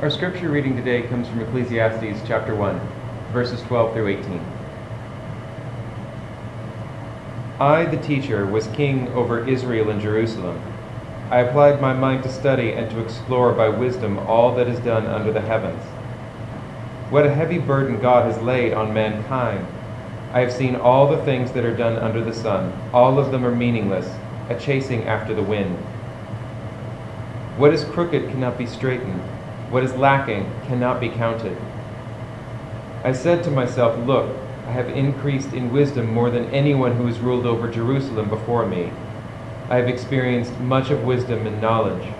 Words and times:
Our 0.00 0.10
scripture 0.10 0.50
reading 0.50 0.76
today 0.76 1.02
comes 1.02 1.26
from 1.26 1.40
Ecclesiastes 1.40 2.22
chapter 2.28 2.54
1, 2.54 2.80
verses 3.32 3.60
12 3.62 3.92
through 3.92 4.08
18. 4.08 4.40
I, 7.58 7.86
the 7.86 7.96
teacher, 7.96 8.46
was 8.46 8.68
king 8.68 9.08
over 9.08 9.48
Israel 9.48 9.90
and 9.90 10.00
Jerusalem. 10.00 10.62
I 11.28 11.40
applied 11.40 11.80
my 11.80 11.92
mind 11.92 12.22
to 12.22 12.32
study 12.32 12.70
and 12.72 12.88
to 12.92 13.00
explore 13.02 13.52
by 13.52 13.68
wisdom 13.68 14.18
all 14.18 14.54
that 14.54 14.68
is 14.68 14.78
done 14.80 15.06
under 15.06 15.32
the 15.32 15.40
heavens. 15.40 15.82
What 17.10 17.26
a 17.26 17.34
heavy 17.34 17.58
burden 17.58 18.00
God 18.00 18.30
has 18.30 18.40
laid 18.42 18.74
on 18.74 18.94
mankind. 18.94 19.66
I 20.32 20.40
have 20.40 20.52
seen 20.52 20.76
all 20.76 21.08
the 21.10 21.22
things 21.24 21.50
that 21.52 21.64
are 21.64 21.76
done 21.76 21.96
under 21.96 22.22
the 22.22 22.34
sun. 22.34 22.72
All 22.92 23.18
of 23.18 23.32
them 23.32 23.44
are 23.44 23.54
meaningless, 23.54 24.08
a 24.48 24.58
chasing 24.58 25.04
after 25.04 25.34
the 25.34 25.42
wind. 25.42 25.76
What 27.56 27.72
is 27.72 27.84
crooked 27.84 28.30
cannot 28.30 28.58
be 28.58 28.66
straightened. 28.66 29.20
What 29.70 29.84
is 29.84 29.94
lacking 29.94 30.50
cannot 30.66 30.98
be 30.98 31.08
counted. 31.08 31.56
I 33.04 33.12
said 33.12 33.44
to 33.44 33.50
myself, 33.50 33.96
Look, 34.04 34.34
I 34.66 34.72
have 34.72 34.88
increased 34.88 35.52
in 35.52 35.72
wisdom 35.72 36.12
more 36.12 36.30
than 36.30 36.46
anyone 36.46 36.96
who 36.96 37.06
has 37.06 37.20
ruled 37.20 37.46
over 37.46 37.70
Jerusalem 37.70 38.28
before 38.28 38.66
me. 38.66 38.90
I 39.70 39.76
have 39.76 39.88
experienced 39.88 40.58
much 40.58 40.90
of 40.90 41.04
wisdom 41.04 41.46
and 41.46 41.62
knowledge. 41.62 42.12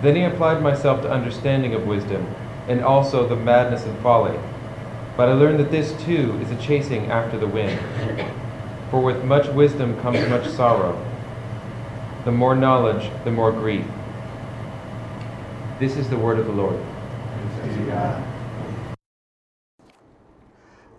Then 0.00 0.14
he 0.14 0.22
applied 0.22 0.62
myself 0.62 1.02
to 1.02 1.10
understanding 1.10 1.74
of 1.74 1.86
wisdom, 1.86 2.24
and 2.68 2.82
also 2.82 3.26
the 3.26 3.34
madness 3.34 3.84
and 3.84 3.98
folly. 3.98 4.38
But 5.16 5.28
I 5.28 5.32
learned 5.32 5.58
that 5.58 5.72
this 5.72 5.92
too 6.04 6.38
is 6.40 6.52
a 6.52 6.56
chasing 6.56 7.10
after 7.10 7.36
the 7.36 7.48
wind. 7.48 7.80
For 8.92 9.00
with 9.00 9.24
much 9.24 9.48
wisdom 9.48 10.00
comes 10.02 10.28
much 10.28 10.46
sorrow. 10.46 11.04
The 12.24 12.32
more 12.32 12.54
knowledge, 12.54 13.10
the 13.24 13.32
more 13.32 13.50
grief. 13.50 13.86
This 15.78 15.96
is 15.96 16.08
the 16.08 16.16
word 16.16 16.38
of 16.38 16.46
the 16.46 16.52
Lord. 16.52 16.78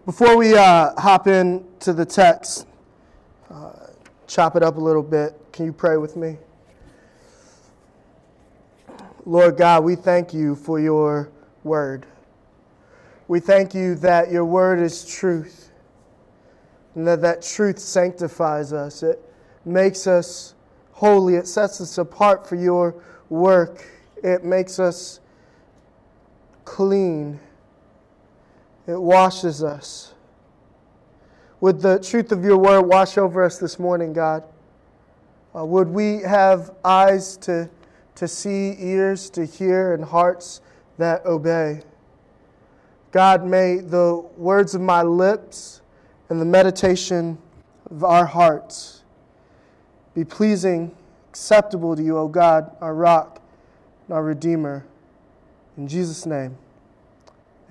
Before 0.06 0.36
we 0.36 0.58
uh, 0.58 1.00
hop 1.00 1.28
into 1.28 1.94
the 1.94 2.06
text, 2.06 2.68
uh, 3.50 3.72
chop 4.28 4.56
it 4.56 4.64
up 4.64 4.76
a 4.76 4.80
little 4.80 5.04
bit, 5.04 5.40
can 5.54 5.66
you 5.66 5.74
pray 5.74 5.98
with 5.98 6.18
me? 6.18 6.38
Lord 9.26 9.56
God, 9.56 9.86
we 9.86 9.96
thank 9.96 10.34
you 10.34 10.56
for 10.56 10.80
your 10.80 11.32
word. 11.64 12.06
We 13.30 13.40
thank 13.40 13.74
you 13.74 13.96
that 13.96 14.30
your 14.32 14.44
word 14.44 14.80
is 14.80 15.06
truth 15.06 15.72
and 16.96 17.08
that 17.08 17.22
that 17.22 17.42
truth 17.42 17.80
sanctifies 17.80 18.74
us. 18.74 19.02
It 19.02 19.24
makes 19.64 20.08
us 20.08 20.56
holy. 20.92 21.36
It 21.36 21.48
sets 21.48 21.80
us 21.80 21.98
apart 21.98 22.48
for 22.48 22.56
your 22.56 23.02
work. 23.30 23.86
It 24.24 24.46
makes 24.46 24.80
us 24.80 25.20
clean. 26.64 27.40
It 28.88 29.00
washes 29.00 29.64
us. 29.64 30.14
Would 31.60 31.82
the 31.82 32.00
truth 32.00 32.32
of 32.32 32.44
your 32.44 32.58
word 32.58 32.84
wash 32.84 33.18
over 33.18 33.44
us 33.44 33.58
this 33.58 33.78
morning, 33.78 34.14
God? 34.14 34.44
Uh, 35.56 35.66
would 35.66 35.88
we 35.88 36.20
have 36.22 36.72
eyes 36.84 37.38
to, 37.38 37.70
to 38.16 38.28
see, 38.28 38.76
ears 38.80 39.30
to 39.32 39.46
hear, 39.46 39.94
and 39.94 40.04
hearts 40.04 40.62
that 40.98 41.26
obey? 41.26 41.82
God, 43.12 43.46
may 43.46 43.78
the 43.78 44.26
words 44.38 44.74
of 44.74 44.82
my 44.82 45.04
lips 45.04 45.82
and 46.30 46.42
the 46.42 46.46
meditation 46.46 47.38
of 47.90 48.04
our 48.04 48.26
hearts 48.26 49.04
be 50.14 50.26
pleasing, 50.26 50.96
acceptable 51.30 51.96
to 51.96 52.04
you, 52.04 52.18
O 52.18 52.28
God, 52.28 52.76
our 52.82 52.96
rock 52.96 53.33
and 54.08 54.14
our 54.16 54.24
Redeemer. 54.24 54.86
In 55.78 55.88
Jesus' 55.88 56.26
name, 56.26 56.58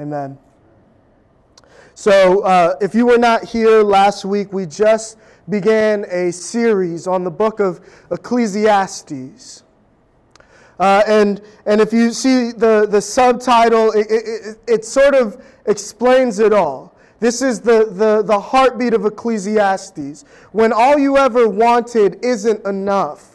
amen. 0.00 0.38
So, 1.94 2.40
uh, 2.40 2.76
if 2.80 2.94
you 2.94 3.06
were 3.06 3.18
not 3.18 3.44
here 3.44 3.82
last 3.82 4.24
week, 4.24 4.52
we 4.52 4.66
just 4.66 5.18
began 5.48 6.06
a 6.10 6.32
series 6.32 7.06
on 7.06 7.22
the 7.24 7.30
book 7.30 7.60
of 7.60 7.80
Ecclesiastes. 8.10 9.62
Uh, 10.78 11.02
and, 11.06 11.42
and 11.66 11.80
if 11.80 11.92
you 11.92 12.12
see 12.12 12.50
the, 12.50 12.86
the 12.90 13.00
subtitle, 13.00 13.92
it, 13.92 14.06
it, 14.10 14.58
it, 14.66 14.84
sort 14.84 15.14
of 15.14 15.44
explains 15.66 16.38
it 16.38 16.52
all. 16.52 16.96
This 17.20 17.42
is 17.42 17.60
the, 17.60 17.86
the, 17.92 18.22
the 18.22 18.40
heartbeat 18.40 18.94
of 18.94 19.04
Ecclesiastes. 19.04 20.24
When 20.50 20.72
all 20.72 20.98
you 20.98 21.18
ever 21.18 21.48
wanted 21.48 22.24
isn't 22.24 22.66
enough. 22.66 23.31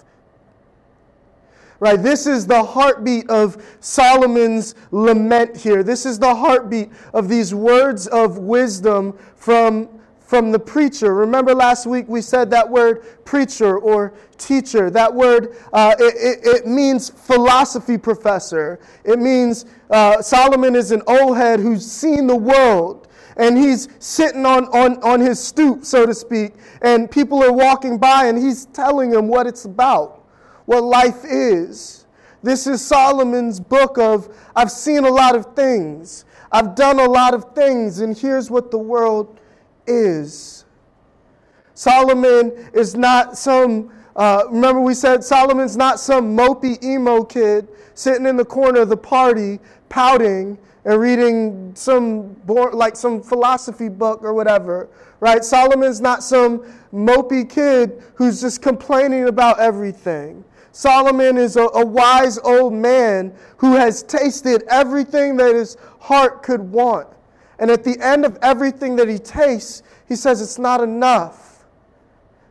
Right? 1.80 2.02
This 2.02 2.26
is 2.26 2.48
the 2.48 2.64
heartbeat 2.64 3.30
of 3.30 3.64
Solomon's 3.82 4.74
lament 4.92 5.56
here. 5.56 5.84
This 5.84 6.06
is 6.06 6.18
the 6.18 6.34
heartbeat 6.34 6.90
of 7.14 7.30
these 7.30 7.54
words 7.54 8.08
of 8.08 8.40
wisdom 8.40 9.18
from 9.36 9.90
from 10.28 10.52
the 10.52 10.60
preacher. 10.60 11.14
Remember 11.14 11.56
last 11.56 11.86
week 11.86 12.06
we 12.10 12.22
said 12.22 12.50
that 12.50 12.70
word 12.70 13.24
preacher 13.24 13.80
or 13.80 14.14
teacher. 14.38 14.90
That 14.90 15.14
word, 15.14 15.56
uh, 15.72 15.96
it, 15.98 16.16
it, 16.18 16.56
it, 16.56 16.68
means 16.68 17.10
philosophy 17.10 17.98
professor. 17.98 18.78
It 19.06 19.20
means 19.20 19.66
uh, 19.90 20.22
Solomon 20.22 20.76
is 20.76 20.92
an 20.92 21.02
old 21.08 21.38
head 21.38 21.62
who's 21.62 21.90
seen 21.90 22.28
the 22.28 22.36
world 22.36 23.08
and 23.38 23.58
he's 23.58 23.88
sitting 24.00 24.46
on, 24.46 24.66
on, 24.66 25.02
on 25.02 25.22
his 25.22 25.40
stoop, 25.40 25.86
so 25.86 26.06
to 26.06 26.14
speak, 26.14 26.54
and 26.82 27.10
people 27.10 27.44
are 27.44 27.54
walking 27.54 27.98
by 27.98 28.26
and 28.26 28.38
he's 28.38 28.66
telling 28.66 29.12
them 29.12 29.28
what 29.28 29.48
it's 29.48 29.66
about, 29.66 30.17
what 30.68 30.84
life 30.84 31.24
is. 31.24 32.06
This 32.44 32.68
is 32.68 32.86
Solomon's 32.86 33.60
book 33.60 33.98
of, 33.98 34.34
I've 34.56 34.70
seen 34.70 35.06
a 35.06 35.10
lot 35.10 35.36
of 35.36 35.56
things. 35.56 36.26
I've 36.52 36.76
done 36.76 37.00
a 37.00 37.06
lot 37.06 37.34
of 37.34 37.56
things, 37.56 38.00
and 38.00 38.16
here's 38.16 38.52
what 38.52 38.70
the 38.70 38.78
world 38.78 39.40
is. 39.88 40.66
Solomon 41.74 42.70
is 42.74 42.96
not 42.96 43.38
some, 43.38 43.92
uh, 44.16 44.44
remember 44.50 44.82
we 44.82 44.94
said 44.94 45.24
Solomon's 45.24 45.78
not 45.78 46.00
some 46.00 46.36
mopey 46.36 46.82
emo 46.84 47.24
kid 47.24 47.70
sitting 47.94 48.26
in 48.26 48.36
the 48.36 48.46
corner 48.46 48.82
of 48.82 48.90
the 48.90 48.98
party 48.98 49.60
pouting 49.88 50.58
and 50.84 51.00
reading 51.00 51.72
some, 51.76 52.36
like 52.46 52.98
some 52.98 53.22
philosophy 53.22 53.88
book 53.88 54.22
or 54.22 54.34
whatever, 54.34 54.90
right? 55.22 55.46
Solomon's 55.46 56.02
not 56.02 56.24
some 56.24 56.60
mopey 56.94 57.50
kid 57.50 58.04
who's 58.16 58.42
just 58.42 58.62
complaining 58.62 59.30
about 59.30 59.60
everything. 59.60 60.44
Solomon 60.78 61.38
is 61.38 61.56
a, 61.56 61.64
a, 61.74 61.84
wise 61.84 62.38
old 62.38 62.72
man 62.72 63.34
who 63.58 63.74
has 63.74 64.04
tasted 64.04 64.62
everything 64.70 65.36
that 65.38 65.56
his 65.56 65.76
heart 66.00 66.44
could 66.44 66.62
want. 66.62 67.08
And 67.58 67.72
at 67.72 67.84
the 67.84 68.00
end 68.00 68.26
of 68.26 68.38
everything 68.44 68.96
that 68.98 69.10
he 69.10 69.18
tastes, 69.18 69.82
he 70.08 70.16
says 70.16 70.40
it's 70.40 70.60
not 70.60 70.80
enough. 70.80 71.66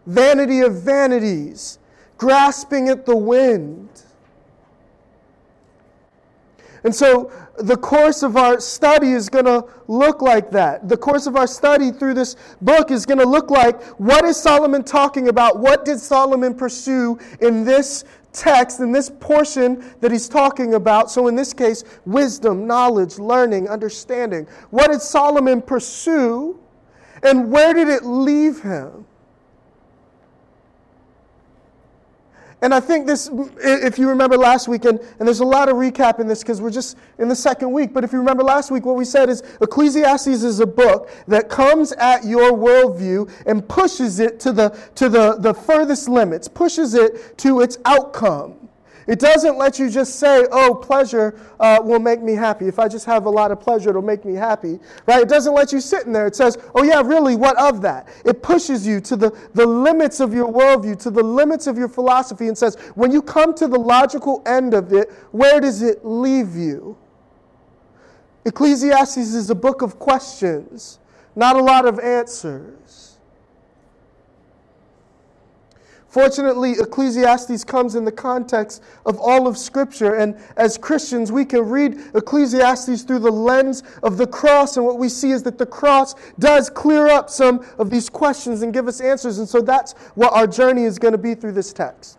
Vanity 0.07 0.63
of 0.63 0.83
vanities, 0.83 1.79
grasping 2.19 2.89
at 2.89 3.07
the 3.07 3.17
wind. 3.17 4.03
And 6.83 6.95
so 6.95 7.33
the 7.59 7.77
course 7.77 8.23
of 8.23 8.37
our 8.37 8.61
study 8.61 9.13
is 9.13 9.29
going 9.29 9.47
to 9.47 9.65
look 9.89 10.23
like 10.23 10.51
that. 10.51 10.89
The 10.89 10.97
course 10.97 11.27
of 11.27 11.37
our 11.37 11.47
study 11.47 11.91
through 11.91 12.15
this 12.15 12.37
book 12.61 12.91
is 12.91 13.07
going 13.07 13.19
to 13.19 13.27
look 13.27 13.51
like 13.51 13.83
what 13.99 14.25
is 14.25 14.37
Solomon 14.37 14.85
talking 14.85 15.29
about? 15.29 15.59
What 15.59 15.85
did 15.85 15.99
Solomon 15.99 16.55
pursue 16.55 17.19
in 17.41 17.65
this 17.65 18.05
text, 18.37 18.81
in 18.81 18.93
this 18.93 19.11
portion 19.11 19.95
that 20.01 20.13
he's 20.13 20.29
talking 20.29 20.75
about. 20.75 21.11
So, 21.11 21.29
in 21.29 21.35
this 21.35 21.53
case, 21.53 21.85
wisdom, 22.05 22.67
knowledge, 22.67 23.19
learning, 23.19 23.69
understanding. 23.69 24.47
What 24.71 24.91
did 24.91 25.01
Solomon 25.01 25.63
pursue, 25.63 26.59
and 27.23 27.51
where 27.51 27.73
did 27.73 27.89
it 27.89 28.05
leave 28.05 28.63
him? 28.63 29.07
And 32.63 32.73
I 32.73 32.81
think 32.81 33.07
this, 33.07 33.31
if 33.59 33.99
you 33.99 34.09
remember 34.09 34.37
last 34.39 34.67
week, 34.67 34.87
and, 34.87 34.99
and 35.19 35.29
there's 35.29 35.41
a 35.41 35.45
lot 35.45 35.69
of 35.69 35.77
recap 35.77 36.21
in 36.21 36.27
this 36.27 36.43
because 36.43 36.61
we're 36.61 36.71
just 36.71 36.97
in 37.19 37.29
the 37.29 37.37
second 37.37 37.71
week, 37.71 37.93
but 37.93 38.03
if 38.03 38.13
you 38.13 38.19
remember 38.19 38.43
last 38.43 38.71
week, 38.71 38.87
what 38.87 38.97
we 38.97 39.05
said 39.05 39.29
is 39.29 39.43
Ecclesiastes 39.61 40.27
is 40.27 40.61
a 40.61 40.67
book 40.67 41.11
that 41.29 41.51
comes 41.51 41.93
at 41.93 42.25
your 42.25 42.53
worldview 42.53 43.31
and 43.45 43.69
pushes 43.69 44.21
it 44.21 44.41
to 44.41 44.53
the, 44.53 44.71
to 44.95 45.11
the, 45.11 45.37
the 45.39 45.53
furthest 45.53 46.09
limits, 46.09 46.49
pushes 46.49 46.95
it 46.95 47.37
to 47.39 47.61
its 47.61 47.77
outcome. 47.85 48.66
It 49.07 49.21
doesn't 49.21 49.57
let 49.57 49.79
you 49.79 49.89
just 49.89 50.17
say, 50.17 50.47
oh, 50.51 50.75
pleasure 50.75 51.39
uh, 51.61 51.79
will 51.83 52.01
make 52.01 52.23
me 52.23 52.35
happy. 52.35 52.67
If 52.67 52.81
I 52.81 52.89
just 52.89 53.07
have 53.07 53.27
a 53.27 53.31
lot 53.31 53.53
of 53.53 53.61
pleasure, 53.61 53.91
it'll 53.91 54.03
make 54.03 54.25
me 54.25 54.35
happy. 54.35 54.81
Right? 55.07 55.23
It 55.23 55.29
doesn't 55.29 55.55
let 55.55 55.73
you 55.73 55.81
sit 55.81 56.07
in 56.07 56.13
there. 56.13 56.27
It 56.27 56.35
says, 56.35 56.59
oh, 56.75 56.83
yeah, 56.83 57.03
really, 57.03 57.37
what 57.37 57.57
of 57.57 57.83
that? 57.83 58.09
It 58.25 58.43
pushes 58.43 58.87
you 58.87 59.01
to 59.03 59.17
the, 59.17 59.39
the 59.55 59.65
limits 59.65 60.19
of 60.19 60.35
your 60.35 60.53
worldview, 60.53 60.99
to 61.03 61.11
the 61.11 61.23
limits 61.23 61.69
of 61.69 61.79
your 61.79 61.89
philosophy, 61.89 62.49
and 62.49 62.59
says, 62.59 62.77
when 62.97 63.13
you 63.13 63.23
come 63.23 63.55
to 63.55 63.69
the 63.69 63.79
logical 63.79 64.43
end 64.45 64.75
of 64.75 64.93
it, 64.93 65.13
where 65.31 65.61
does 65.61 65.83
it 65.83 66.05
leave 66.05 66.57
you? 66.57 66.97
Ecclesiastes 68.45 69.17
is 69.17 69.51
a 69.51 69.55
book 69.55 69.83
of 69.83 69.99
questions, 69.99 70.99
not 71.35 71.57
a 71.57 71.63
lot 71.63 71.87
of 71.87 71.99
answers. 71.99 72.86
Fortunately, 76.17 76.73
Ecclesiastes 76.81 77.63
comes 77.63 77.95
in 77.95 78.07
the 78.07 78.11
context 78.11 78.83
of 79.05 79.19
all 79.21 79.47
of 79.47 79.59
Scripture. 79.59 80.15
And 80.15 80.35
as 80.57 80.79
Christians, 80.79 81.31
we 81.31 81.45
can 81.45 81.69
read 81.69 81.99
Ecclesiastes 82.15 83.03
through 83.03 83.19
the 83.19 83.31
lens 83.31 83.83
of 84.03 84.17
the 84.17 84.27
cross. 84.27 84.79
And 84.79 84.87
what 84.87 84.99
we 84.99 85.11
see 85.11 85.31
is 85.31 85.43
that 85.43 85.59
the 85.59 85.67
cross 85.67 86.15
does 86.39 86.71
clear 86.71 87.09
up 87.09 87.29
some 87.29 87.67
of 87.79 87.91
these 87.91 88.09
questions 88.09 88.63
and 88.63 88.73
give 88.73 88.89
us 88.89 89.03
answers. 89.03 89.41
And 89.41 89.47
so 89.47 89.61
that's 89.61 89.93
what 90.15 90.33
our 90.33 90.47
journey 90.47 90.85
is 90.85 90.99
going 90.99 91.13
to 91.13 91.19
be 91.19 91.35
through 91.35 91.53
this 91.53 91.71
text. 91.75 92.17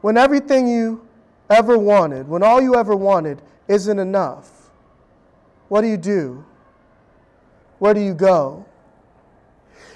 When 0.00 0.16
everything 0.16 0.66
you 0.66 1.06
ever 1.48 1.78
wanted, 1.78 2.26
when 2.26 2.42
all 2.42 2.60
you 2.60 2.74
ever 2.74 2.96
wanted 2.96 3.42
isn't 3.68 4.00
enough, 4.00 4.72
what 5.68 5.82
do 5.82 5.86
you 5.86 5.96
do? 5.96 6.44
Where 7.78 7.94
do 7.94 8.00
you 8.00 8.14
go? 8.14 8.64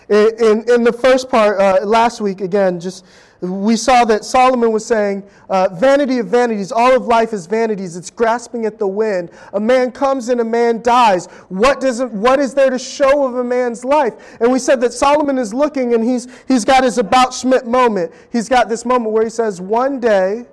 In, 0.08 0.64
in, 0.68 0.82
the 0.82 0.92
first 0.92 1.28
part, 1.28 1.60
uh, 1.60 1.86
last 1.86 2.20
week, 2.20 2.40
again, 2.40 2.80
just 2.80 3.04
we 3.40 3.76
saw 3.76 4.04
that 4.04 4.24
Solomon 4.24 4.70
was 4.70 4.84
saying, 4.84 5.22
uh, 5.48 5.68
Vanity 5.72 6.18
of 6.18 6.26
vanities, 6.26 6.70
all 6.70 6.94
of 6.94 7.06
life 7.06 7.32
is 7.32 7.46
vanities. 7.46 7.96
It's 7.96 8.10
grasping 8.10 8.66
at 8.66 8.78
the 8.78 8.86
wind. 8.86 9.30
A 9.54 9.60
man 9.60 9.92
comes 9.92 10.28
and 10.28 10.40
a 10.40 10.44
man 10.44 10.82
dies. 10.82 11.26
What, 11.48 11.80
does 11.80 12.00
it, 12.00 12.10
what 12.10 12.38
is 12.38 12.52
there 12.54 12.68
to 12.70 12.78
show 12.78 13.24
of 13.26 13.36
a 13.36 13.44
man's 13.44 13.84
life? 13.84 14.36
And 14.40 14.52
we 14.52 14.58
said 14.58 14.80
that 14.82 14.92
Solomon 14.92 15.38
is 15.38 15.54
looking 15.54 15.94
and 15.94 16.04
he's, 16.04 16.28
he's 16.46 16.64
got 16.64 16.84
his 16.84 16.98
about 16.98 17.32
Schmidt 17.32 17.66
moment. 17.66 18.12
He's 18.30 18.48
got 18.48 18.68
this 18.68 18.84
moment 18.84 19.12
where 19.12 19.24
he 19.24 19.30
says, 19.30 19.60
One 19.60 20.00
day 20.00 20.44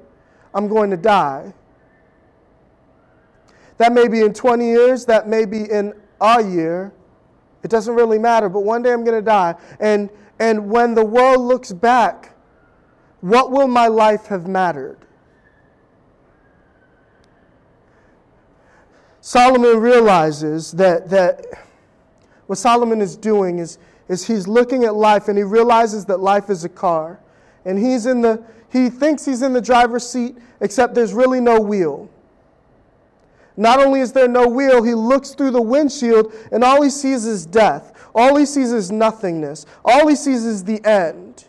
I'm 0.54 0.70
going 0.70 0.90
to 0.92 0.98
die. 0.98 1.54
That 3.80 3.92
may 3.92 4.08
be 4.08 4.22
in 4.22 4.34
20 4.34 4.66
years, 4.66 5.06
that 5.06 5.28
may 5.28 5.46
be 5.46 5.70
in 5.70 5.94
a 6.22 6.42
year. 6.42 6.94
It 7.64 7.70
doesn't 7.70 7.96
really 7.96 8.20
matter, 8.20 8.50
but 8.50 8.62
one 8.62 8.82
day 8.82 8.92
I'm 8.92 9.04
going 9.04 9.18
to 9.18 9.26
die. 9.26 9.56
And, 9.80 10.10
and 10.40 10.70
when 10.70 10.96
the 10.96 11.06
world 11.06 11.42
looks 11.42 11.74
back, 11.74 12.36
what 13.22 13.52
will 13.52 13.68
my 13.68 13.88
life 13.88 14.28
have 14.28 14.48
mattered? 14.48 14.98
Solomon 19.22 19.80
realizes 19.80 20.72
that, 20.74 21.10
that 21.10 21.46
what 22.46 22.58
Solomon 22.58 23.02
is 23.02 23.18
doing 23.18 23.60
is, 23.60 23.78
is 24.08 24.26
he's 24.26 24.48
looking 24.48 24.86
at 24.86 24.96
life 24.96 25.28
and 25.28 25.38
he 25.38 25.44
realizes 25.44 26.06
that 26.06 26.22
life 26.22 26.50
is 26.50 26.64
a 26.64 26.70
car. 26.70 27.20
And 27.66 27.78
he's 27.78 28.06
in 28.06 28.22
the, 28.22 28.42
he 28.72 28.90
thinks 28.90 29.26
he's 29.26 29.42
in 29.42 29.52
the 29.52 29.62
driver's 29.62 30.08
seat, 30.08 30.38
except 30.62 30.96
there's 30.96 31.14
really 31.14 31.42
no 31.42 31.60
wheel. 31.60 32.10
Not 33.58 33.80
only 33.80 34.02
is 34.02 34.14
there 34.14 34.28
no 34.28 34.48
wheel, 34.48 34.84
he 34.84 34.94
looks 34.94 35.32
through 35.32 35.52
the 35.52 35.62
windshield 35.62 36.32
and 36.52 36.64
all 36.64 36.84
he 36.84 36.92
sees 36.92 37.26
is 37.26 37.46
death. 37.46 37.92
All 38.14 38.36
he 38.36 38.46
sees 38.46 38.72
is 38.72 38.92
nothingness. 38.92 39.66
All 39.84 40.08
he 40.08 40.16
sees 40.16 40.46
is 40.46 40.64
the 40.64 40.84
end. 40.86 41.46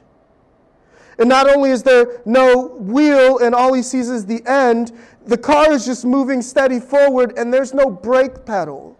And 1.19 1.28
not 1.28 1.49
only 1.49 1.70
is 1.70 1.82
there 1.82 2.22
no 2.25 2.69
wheel 2.78 3.38
and 3.38 3.55
all 3.55 3.75
he 3.75 3.82
sees 3.82 4.08
is 4.08 4.25
the 4.25 4.43
end, 4.46 4.93
the 5.26 5.37
car 5.37 5.70
is 5.72 5.84
just 5.84 6.06
moving 6.06 6.40
steady 6.40 6.81
forward 6.81 7.34
and 7.37 7.52
there's 7.52 7.75
no 7.75 7.90
brake 7.90 8.46
pedal. 8.46 8.96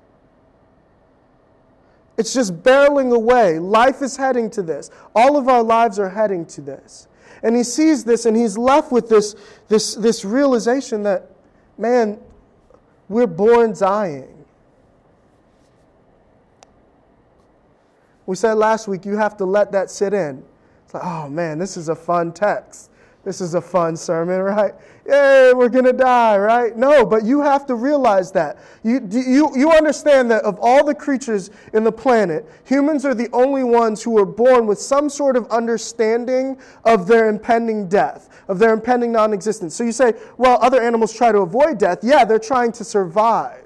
It's 2.19 2.34
just 2.34 2.62
barreling 2.62 3.14
away. 3.14 3.58
Life 3.58 4.02
is 4.02 4.16
heading 4.16 4.50
to 4.50 4.62
this. 4.62 4.90
All 5.14 5.37
of 5.37 5.49
our 5.49 5.62
lives 5.62 5.99
are 5.99 6.10
heading 6.10 6.44
to 6.46 6.60
this. 6.60 7.08
And 7.43 7.56
he 7.56 7.62
sees 7.62 8.05
this 8.05 8.26
and 8.26 8.37
he's 8.37 8.58
left 8.58 8.93
with 8.93 9.08
this, 9.08 9.34
this, 9.69 9.94
this 9.94 10.25
realization 10.25 11.05
that, 11.05 11.31
man, 11.78 12.19
we're 13.08 13.26
born 13.26 13.72
dying. 13.72 14.44
We 18.26 18.37
said 18.37 18.55
last 18.55 18.88
week, 18.88 19.06
you 19.06 19.16
have 19.16 19.37
to 19.38 19.46
let 19.46 19.72
that 19.72 19.90
sit 19.90 20.12
in. 20.12 20.44
It's 20.84 20.93
like, 20.93 21.05
oh 21.05 21.28
man, 21.28 21.58
this 21.58 21.76
is 21.76 21.88
a 21.88 21.94
fun 21.94 22.32
text. 22.32 22.90
This 23.25 23.40
is 23.40 23.55
a 23.55 23.60
fun 23.60 23.96
sermon, 23.96 24.40
right? 24.43 24.75
Yay, 25.08 25.55
we're 25.55 25.70
going 25.70 25.87
to 25.87 25.93
die, 25.94 26.37
right? 26.37 26.76
No, 26.76 27.06
but 27.06 27.25
you 27.25 27.40
have 27.40 27.64
to 27.66 27.75
realize 27.75 28.31
that. 28.32 28.58
You, 28.82 29.00
you, 29.10 29.50
you 29.56 29.70
understand 29.70 30.31
that 30.31 30.44
of 30.44 30.58
all 30.60 30.84
the 30.84 30.94
creatures 30.94 31.50
in 31.72 31.82
the 31.82 31.93
planet, 31.93 32.46
humans 32.64 33.06
are 33.06 33.14
the 33.14 33.31
only 33.32 33.64
ones 33.64 34.02
who 34.02 34.19
are 34.19 34.26
born 34.26 34.66
with 34.66 34.78
some 34.78 35.08
sort 35.08 35.38
of 35.38 35.50
understanding 35.50 36.58
of 36.84 37.06
their 37.06 37.31
impending 37.31 37.88
death, 37.88 38.44
of 38.49 38.58
their 38.58 38.75
impending 38.75 39.10
non 39.10 39.32
existence. 39.32 39.75
So 39.75 39.82
you 39.82 39.93
say, 39.93 40.12
well, 40.37 40.58
other 40.60 40.82
animals 40.82 41.14
try 41.14 41.32
to 41.32 41.38
avoid 41.38 41.78
death. 41.78 42.00
Yeah, 42.02 42.26
they're 42.26 42.38
trying 42.38 42.72
to 42.72 42.84
survive. 42.84 43.64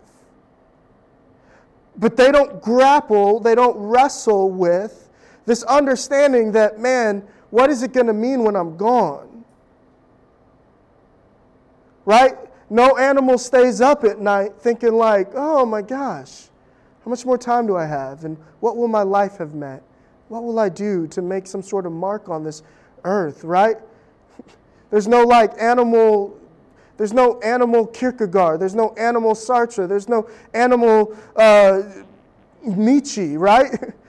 But 1.97 2.17
they 2.17 2.31
don't 2.31 2.63
grapple, 2.63 3.41
they 3.41 3.57
don't 3.57 3.77
wrestle 3.77 4.49
with 4.49 5.11
this 5.45 5.65
understanding 5.65 6.53
that, 6.53 6.79
man, 6.79 7.27
what 7.51 7.69
is 7.69 7.83
it 7.83 7.93
going 7.93 8.07
to 8.07 8.13
mean 8.13 8.45
when 8.45 8.55
I'm 8.55 8.77
gone? 8.77 9.32
Right? 12.05 12.37
No 12.71 12.97
animal 12.97 13.39
stays 13.39 13.81
up 13.81 14.05
at 14.05 14.19
night 14.19 14.53
thinking, 14.59 14.95
like, 14.95 15.29
oh 15.35 15.67
my 15.67 15.83
gosh, 15.83 16.49
how 17.05 17.11
much 17.11 17.27
more 17.27 17.39
time 17.39 17.67
do 17.67 17.77
I 17.77 17.85
have? 17.85 18.25
And 18.25 18.37
what 18.61 18.77
will 18.77 18.89
my 18.89 19.03
life 19.03 19.39
have 19.39 19.55
meant? 19.55 19.83
What 20.29 20.45
will 20.45 20.59
I 20.59 20.69
do 20.69 21.07
to 21.09 21.21
make 21.21 21.47
some 21.47 21.63
sort 21.63 21.85
of 21.85 21.93
mark 21.93 22.29
on 22.29 22.45
this 22.45 22.63
earth, 23.05 23.45
right? 23.45 23.77
There's 24.91 25.09
no 25.09 25.23
like 25.23 25.53
animal, 25.61 26.39
there's 26.97 27.13
no 27.13 27.41
animal 27.41 27.87
Kierkegaard, 27.87 28.61
there's 28.61 28.75
no 28.75 28.95
animal 28.99 29.33
Sartre, 29.35 29.89
there's 29.89 30.09
no 30.09 30.29
animal 30.53 31.17
uh, 31.37 31.83
Nietzsche, 32.63 33.37
right? 33.37 33.95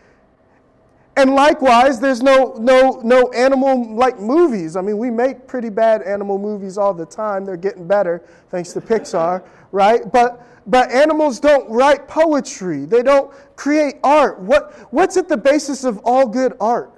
And 1.15 1.36
likewise, 1.36 2.00
there's 2.00 2.24
no, 2.24 2.56
no, 2.60 3.00
no 3.04 3.30
animal 3.31 3.94
like 3.94 4.19
movies. 4.19 4.75
I 4.75 4.81
mean, 4.81 4.98
we 4.98 5.12
make 5.12 5.48
pretty 5.48 5.69
bad 5.69 6.01
animal 6.01 6.39
movies 6.39 6.77
all 6.77 6.94
the 6.94 7.06
time. 7.06 7.45
They're 7.45 7.56
getting 7.56 7.88
better 7.88 8.24
thanks 8.50 8.74
to 8.74 8.81
Pixar, 8.81 9.44
right? 9.71 10.12
But, 10.12 10.44
but 10.65 10.89
animals 10.92 11.39
don't 11.39 11.69
write 11.69 12.07
poetry, 12.07 12.86
they 12.86 13.04
don't 13.04 13.31
create 13.56 13.95
art. 14.04 14.39
What, 14.39 14.74
what's 14.92 15.15
at 15.18 15.30
the 15.30 15.38
basis 15.38 15.83
of 15.83 16.00
all 16.04 16.27
good 16.27 16.54
art? 16.60 16.92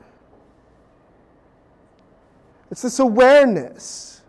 It's 2.71 2.83
this 2.83 2.99
awareness 2.99 4.21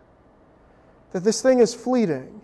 that 1.13 1.23
this 1.23 1.41
thing 1.41 1.59
is 1.59 1.73
fleeting. 1.73 2.41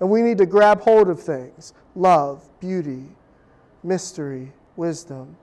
And 0.00 0.10
we 0.10 0.20
need 0.22 0.38
to 0.38 0.46
grab 0.46 0.80
hold 0.80 1.08
of 1.08 1.22
things 1.22 1.72
love, 1.94 2.46
beauty, 2.60 3.04
mystery, 3.82 4.52
wisdom 4.76 5.36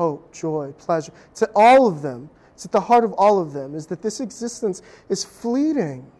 hope, 0.00 0.32
joy, 0.32 0.72
pleasure. 0.78 1.12
It's 1.30 1.42
at 1.42 1.50
all 1.54 1.86
of 1.86 2.00
them. 2.00 2.30
It's 2.54 2.64
at 2.64 2.72
the 2.72 2.80
heart 2.80 3.04
of 3.04 3.12
all 3.12 3.38
of 3.38 3.52
them, 3.52 3.74
is 3.74 3.86
that 3.88 4.00
this 4.00 4.20
existence 4.20 4.80
is 5.10 5.24
fleeting. 5.24 6.10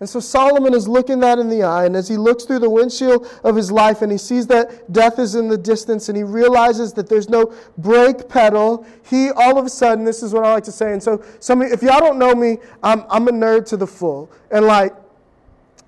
And 0.00 0.08
so 0.08 0.18
Solomon 0.18 0.72
is 0.72 0.88
looking 0.88 1.20
that 1.20 1.38
in 1.38 1.50
the 1.50 1.62
eye, 1.62 1.84
and 1.84 1.94
as 1.94 2.08
he 2.08 2.16
looks 2.16 2.44
through 2.44 2.60
the 2.60 2.70
windshield 2.70 3.26
of 3.44 3.54
his 3.54 3.70
life 3.70 4.00
and 4.00 4.10
he 4.10 4.16
sees 4.16 4.46
that 4.46 4.90
death 4.90 5.18
is 5.18 5.34
in 5.34 5.48
the 5.48 5.58
distance 5.58 6.08
and 6.08 6.16
he 6.16 6.22
realizes 6.22 6.94
that 6.94 7.06
there's 7.06 7.28
no 7.28 7.52
brake 7.76 8.30
pedal, 8.30 8.86
he 9.10 9.30
all 9.32 9.58
of 9.58 9.66
a 9.66 9.68
sudden, 9.68 10.02
this 10.02 10.22
is 10.22 10.32
what 10.32 10.46
I 10.46 10.54
like 10.54 10.64
to 10.64 10.72
say, 10.72 10.94
and 10.94 11.02
so 11.02 11.22
some 11.40 11.60
if 11.60 11.82
y'all 11.82 12.00
don't 12.00 12.18
know 12.18 12.34
me, 12.34 12.56
I'm, 12.82 13.04
I'm 13.10 13.28
a 13.28 13.32
nerd 13.32 13.66
to 13.66 13.76
the 13.76 13.86
full. 13.86 14.30
And 14.50 14.64
like, 14.64 14.94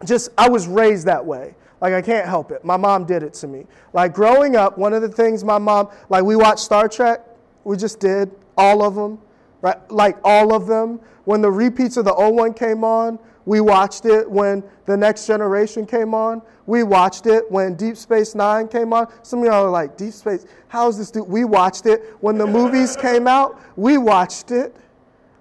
just, 0.04 0.28
I 0.36 0.50
was 0.50 0.68
raised 0.68 1.06
that 1.06 1.24
way. 1.24 1.54
Like, 1.80 1.92
I 1.92 2.00
can't 2.00 2.26
help 2.26 2.50
it. 2.50 2.64
My 2.64 2.76
mom 2.76 3.04
did 3.04 3.22
it 3.22 3.34
to 3.34 3.48
me. 3.48 3.66
Like, 3.92 4.14
growing 4.14 4.56
up, 4.56 4.78
one 4.78 4.92
of 4.92 5.02
the 5.02 5.08
things 5.08 5.44
my 5.44 5.58
mom, 5.58 5.90
like, 6.08 6.24
we 6.24 6.36
watched 6.36 6.60
Star 6.60 6.88
Trek. 6.88 7.20
We 7.64 7.76
just 7.76 8.00
did 8.00 8.30
all 8.56 8.82
of 8.82 8.94
them, 8.94 9.18
right? 9.60 9.90
Like, 9.90 10.16
all 10.24 10.54
of 10.54 10.66
them. 10.66 11.00
When 11.24 11.42
the 11.42 11.50
repeats 11.50 11.96
of 11.96 12.04
the 12.04 12.14
old 12.14 12.36
one 12.36 12.54
came 12.54 12.84
on, 12.84 13.18
we 13.44 13.60
watched 13.60 14.06
it. 14.06 14.28
When 14.30 14.62
The 14.86 14.96
Next 14.96 15.26
Generation 15.26 15.86
came 15.86 16.14
on, 16.14 16.42
we 16.66 16.82
watched 16.82 17.26
it. 17.26 17.50
When 17.50 17.74
Deep 17.74 17.96
Space 17.96 18.34
Nine 18.34 18.68
came 18.68 18.92
on, 18.92 19.06
some 19.22 19.40
of 19.40 19.44
y'all 19.44 19.66
are 19.66 19.70
like, 19.70 19.96
Deep 19.96 20.12
Space, 20.12 20.46
how's 20.68 20.98
this 20.98 21.10
dude? 21.10 21.28
We 21.28 21.44
watched 21.44 21.86
it. 21.86 22.14
When 22.20 22.38
the 22.38 22.46
movies 22.46 22.96
came 22.96 23.26
out, 23.28 23.60
we 23.76 23.98
watched 23.98 24.50
it 24.50 24.74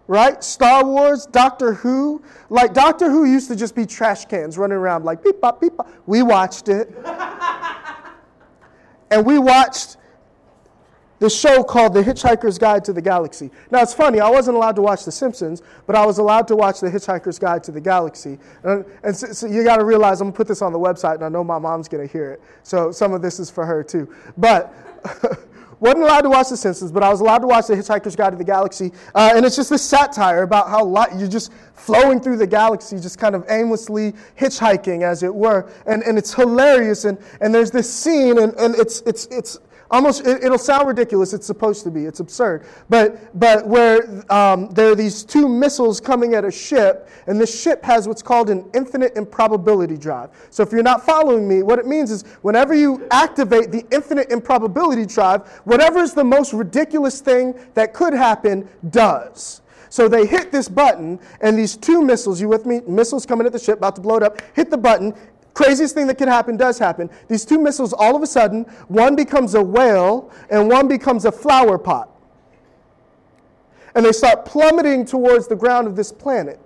right? 0.07 0.43
Star 0.43 0.85
Wars, 0.85 1.25
Doctor 1.25 1.73
Who. 1.73 2.21
Like, 2.49 2.73
Doctor 2.73 3.09
Who 3.09 3.25
used 3.25 3.47
to 3.49 3.55
just 3.55 3.75
be 3.75 3.85
trash 3.85 4.25
cans 4.25 4.57
running 4.57 4.77
around 4.77 5.05
like 5.05 5.23
beep, 5.23 5.41
bop, 5.41 5.61
beep, 5.61 5.75
bop. 5.75 5.89
We 6.05 6.21
watched 6.23 6.69
it. 6.69 6.95
and 9.11 9.25
we 9.25 9.39
watched 9.39 9.97
the 11.19 11.29
show 11.29 11.63
called 11.63 11.93
The 11.93 12.03
Hitchhiker's 12.03 12.57
Guide 12.57 12.83
to 12.85 12.93
the 12.93 13.01
Galaxy. 13.01 13.49
Now, 13.71 13.81
it's 13.81 13.93
funny, 13.93 14.19
I 14.19 14.29
wasn't 14.29 14.57
allowed 14.57 14.75
to 14.75 14.81
watch 14.81 15.05
The 15.05 15.11
Simpsons, 15.11 15.61
but 15.87 15.95
I 15.95 16.05
was 16.05 16.17
allowed 16.17 16.47
to 16.49 16.55
watch 16.55 16.81
The 16.81 16.89
Hitchhiker's 16.89 17.39
Guide 17.39 17.63
to 17.63 17.71
the 17.71 17.79
Galaxy. 17.79 18.37
And, 18.63 18.85
and 19.03 19.15
so, 19.15 19.27
so 19.27 19.47
you 19.47 19.63
got 19.63 19.77
to 19.77 19.85
realize 19.85 20.19
I'm 20.19 20.25
going 20.25 20.33
to 20.33 20.37
put 20.37 20.47
this 20.47 20.61
on 20.61 20.73
the 20.73 20.79
website, 20.79 21.15
and 21.15 21.23
I 21.23 21.29
know 21.29 21.43
my 21.43 21.57
mom's 21.57 21.87
going 21.87 22.05
to 22.05 22.11
hear 22.11 22.31
it. 22.31 22.41
So 22.63 22.91
some 22.91 23.13
of 23.13 23.21
this 23.21 23.39
is 23.39 23.49
for 23.49 23.65
her, 23.65 23.83
too. 23.83 24.13
But. 24.37 24.73
wasn't 25.79 26.03
allowed 26.03 26.21
to 26.21 26.29
watch 26.29 26.49
The 26.49 26.57
Simpsons, 26.57 26.91
but 26.91 27.03
I 27.03 27.09
was 27.09 27.19
allowed 27.19 27.39
to 27.39 27.47
watch 27.47 27.67
The 27.67 27.75
Hitchhiker's 27.75 28.15
Guide 28.15 28.31
to 28.31 28.37
the 28.37 28.43
Galaxy. 28.43 28.91
Uh, 29.13 29.33
and 29.35 29.45
it's 29.45 29.55
just 29.55 29.69
this 29.69 29.81
satire 29.81 30.43
about 30.43 30.69
how 30.69 30.85
you're 31.17 31.27
just 31.27 31.51
flowing 31.73 32.19
through 32.19 32.37
the 32.37 32.47
galaxy, 32.47 32.99
just 32.99 33.19
kind 33.19 33.35
of 33.35 33.45
aimlessly 33.49 34.13
hitchhiking, 34.39 35.03
as 35.03 35.23
it 35.23 35.33
were. 35.33 35.69
And, 35.85 36.03
and 36.03 36.17
it's 36.17 36.33
hilarious. 36.33 37.05
And, 37.05 37.17
and 37.41 37.53
there's 37.53 37.71
this 37.71 37.93
scene, 37.93 38.39
and, 38.39 38.53
and 38.55 38.75
it's, 38.75 39.01
it's, 39.01 39.25
it's 39.27 39.59
almost 39.91 40.25
it, 40.25 40.49
will 40.49 40.57
sound 40.57 40.87
ridiculous 40.87 41.33
it's 41.33 41.45
supposed 41.45 41.83
to 41.83 41.91
be 41.91 42.05
it's 42.05 42.19
absurd. 42.19 42.65
But 42.89 43.37
but 43.39 43.67
where 43.67 44.23
um, 44.31 44.69
there 44.69 44.91
are 44.91 44.95
these 44.95 45.23
two 45.23 45.47
missiles 45.47 45.99
coming 45.99 46.33
at 46.33 46.45
a 46.45 46.51
ship 46.51 47.09
and 47.27 47.39
the 47.39 47.47
ship 47.47 47.83
has 47.83 48.07
what's 48.07 48.21
called 48.21 48.49
an 48.49 48.69
infinite 48.73 49.15
improbability 49.15 49.97
drive. 49.97 50.29
So 50.49 50.63
if 50.63 50.71
you're 50.71 50.83
not 50.83 51.05
following 51.05 51.47
me 51.47 51.63
what 51.63 51.79
it 51.79 51.85
means 51.85 52.11
is 52.11 52.23
whenever 52.41 52.73
you 52.73 53.07
activate 53.11 53.71
the 53.71 53.85
infinite 53.91 54.31
improbability 54.31 55.05
drive 55.05 55.47
whatever 55.65 55.99
is 55.99 56.13
the 56.13 56.23
most 56.23 56.53
ridiculous 56.53 57.21
thing 57.21 57.53
that 57.73 57.93
could 57.93 58.13
happen 58.13 58.67
does. 58.89 59.61
So 59.95 60.09
they 60.09 60.25
hit 60.25 60.51
this 60.51 60.67
button, 60.67 61.21
and 61.39 61.57
these 61.57 61.77
two 61.77 62.01
missiles, 62.01 62.41
you 62.41 62.49
with 62.49 62.65
me? 62.65 62.81
Missiles 62.85 63.25
coming 63.25 63.47
at 63.47 63.53
the 63.53 63.59
ship, 63.59 63.77
about 63.77 63.95
to 63.95 64.01
blow 64.01 64.17
it 64.17 64.23
up, 64.23 64.41
hit 64.53 64.69
the 64.69 64.77
button, 64.77 65.13
Craziest 65.55 65.95
thing 65.95 66.05
that 66.07 66.17
could 66.17 66.27
happen 66.27 66.57
does 66.57 66.77
happen. 66.77 67.09
These 67.29 67.45
two 67.45 67.57
missiles, 67.57 67.93
all 67.93 68.15
of 68.15 68.21
a 68.21 68.27
sudden, 68.27 68.65
one 68.89 69.15
becomes 69.15 69.55
a 69.55 69.63
whale 69.63 70.31
and 70.49 70.69
one 70.69 70.87
becomes 70.87 71.23
a 71.23 71.31
flower 71.31 71.77
pot. 71.77 72.09
And 73.95 74.05
they 74.05 74.11
start 74.11 74.43
plummeting 74.43 75.05
towards 75.05 75.47
the 75.47 75.55
ground 75.55 75.87
of 75.87 75.95
this 75.95 76.11
planet. 76.11 76.59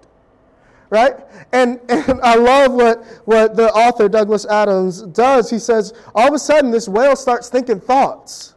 Right? 0.89 1.17
And, 1.53 1.79
and 1.87 2.19
I 2.21 2.33
love 2.33 2.73
what, 2.73 3.05
what 3.25 3.55
the 3.55 3.71
author, 3.71 4.09
Douglas 4.09 4.47
Adams, 4.47 5.03
does. 5.03 5.51
He 5.51 5.59
says, 5.59 5.93
all 6.15 6.27
of 6.27 6.33
a 6.33 6.39
sudden, 6.39 6.71
this 6.71 6.89
whale 6.89 7.15
starts 7.15 7.47
thinking 7.47 7.79
thoughts. 7.79 8.55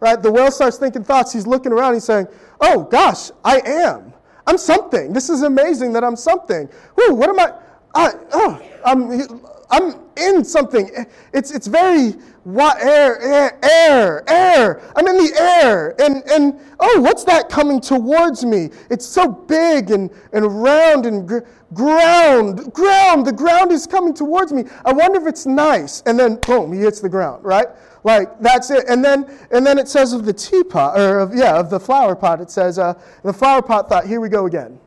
Right? 0.00 0.22
The 0.22 0.32
whale 0.32 0.50
starts 0.50 0.78
thinking 0.78 1.04
thoughts. 1.04 1.30
He's 1.30 1.46
looking 1.46 1.72
around. 1.72 1.92
He's 1.92 2.04
saying, 2.04 2.26
oh, 2.62 2.84
gosh, 2.84 3.30
I 3.44 3.60
am. 3.66 4.14
I'm 4.46 4.56
something. 4.56 5.12
This 5.12 5.28
is 5.28 5.42
amazing 5.42 5.92
that 5.92 6.02
I'm 6.02 6.16
something. 6.16 6.70
Whew, 6.94 7.14
what 7.14 7.28
am 7.28 7.38
I? 7.38 7.52
I, 7.98 8.12
oh, 8.32 8.62
I'm, 8.84 9.44
I'm 9.70 10.00
in 10.16 10.44
something. 10.44 10.88
It's, 11.32 11.50
it's 11.50 11.66
very 11.66 12.12
what, 12.44 12.80
air, 12.80 13.20
air, 13.20 13.58
air, 13.62 14.24
air. 14.30 14.92
I'm 14.94 15.06
in 15.08 15.16
the 15.16 15.32
air. 15.36 16.00
And, 16.00 16.22
and 16.30 16.60
oh, 16.78 17.00
what's 17.00 17.24
that 17.24 17.48
coming 17.48 17.80
towards 17.80 18.44
me? 18.44 18.70
It's 18.88 19.04
so 19.04 19.28
big 19.28 19.90
and, 19.90 20.10
and 20.32 20.62
round 20.62 21.06
and 21.06 21.26
gr- 21.26 21.40
ground, 21.74 22.72
ground. 22.72 23.26
The 23.26 23.32
ground 23.32 23.72
is 23.72 23.84
coming 23.86 24.14
towards 24.14 24.52
me. 24.52 24.64
I 24.84 24.92
wonder 24.92 25.20
if 25.20 25.26
it's 25.26 25.44
nice. 25.44 26.02
And 26.06 26.16
then, 26.16 26.36
boom, 26.46 26.72
he 26.72 26.78
hits 26.78 27.00
the 27.00 27.08
ground, 27.08 27.44
right? 27.44 27.66
Like 28.04 28.40
that's 28.40 28.70
it. 28.70 28.84
And 28.88 29.04
then, 29.04 29.28
and 29.50 29.66
then 29.66 29.76
it 29.76 29.88
says 29.88 30.12
of 30.12 30.24
the 30.24 30.32
teapot, 30.32 30.98
or 30.98 31.18
of, 31.18 31.34
yeah, 31.34 31.58
of 31.58 31.68
the 31.68 31.80
flower 31.80 32.14
pot, 32.14 32.40
it 32.40 32.50
says, 32.50 32.78
uh, 32.78 32.94
the 33.24 33.32
flower 33.32 33.60
pot 33.60 33.88
thought, 33.88 34.06
here 34.06 34.20
we 34.20 34.28
go 34.28 34.46
again 34.46 34.78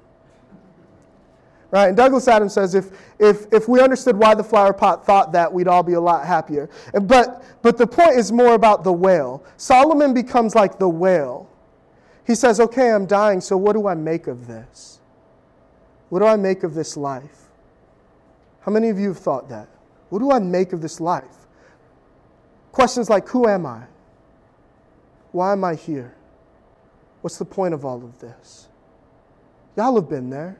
right? 1.71 1.87
And 1.87 1.97
Douglas 1.97 2.27
Adams 2.27 2.53
says 2.53 2.75
if, 2.75 2.91
if, 3.17 3.51
if 3.51 3.67
we 3.67 3.81
understood 3.81 4.15
why 4.15 4.35
the 4.35 4.43
flower 4.43 4.73
pot 4.73 5.05
thought 5.05 5.31
that, 5.31 5.51
we'd 5.51 5.67
all 5.67 5.83
be 5.83 5.93
a 5.93 6.01
lot 6.01 6.25
happier. 6.25 6.69
But, 7.03 7.43
but 7.61 7.77
the 7.77 7.87
point 7.87 8.17
is 8.17 8.31
more 8.31 8.53
about 8.53 8.83
the 8.83 8.93
whale. 8.93 9.43
Solomon 9.57 10.13
becomes 10.13 10.53
like 10.53 10.77
the 10.77 10.89
whale. 10.89 11.49
He 12.27 12.35
says, 12.35 12.59
okay, 12.59 12.91
I'm 12.91 13.05
dying, 13.05 13.41
so 13.41 13.57
what 13.57 13.73
do 13.73 13.87
I 13.87 13.95
make 13.95 14.27
of 14.27 14.47
this? 14.47 14.99
What 16.09 16.19
do 16.19 16.25
I 16.25 16.35
make 16.35 16.63
of 16.63 16.73
this 16.73 16.95
life? 16.97 17.49
How 18.61 18.71
many 18.71 18.89
of 18.89 18.99
you 18.99 19.07
have 19.09 19.17
thought 19.17 19.49
that? 19.49 19.67
What 20.09 20.19
do 20.19 20.31
I 20.31 20.39
make 20.39 20.73
of 20.73 20.81
this 20.81 20.99
life? 20.99 21.23
Questions 22.71 23.09
like, 23.09 23.27
who 23.29 23.47
am 23.47 23.65
I? 23.65 23.83
Why 25.31 25.53
am 25.53 25.63
I 25.63 25.75
here? 25.75 26.13
What's 27.21 27.37
the 27.37 27.45
point 27.45 27.73
of 27.73 27.85
all 27.85 28.03
of 28.03 28.19
this? 28.19 28.67
Y'all 29.77 29.95
have 29.95 30.09
been 30.09 30.29
there. 30.29 30.59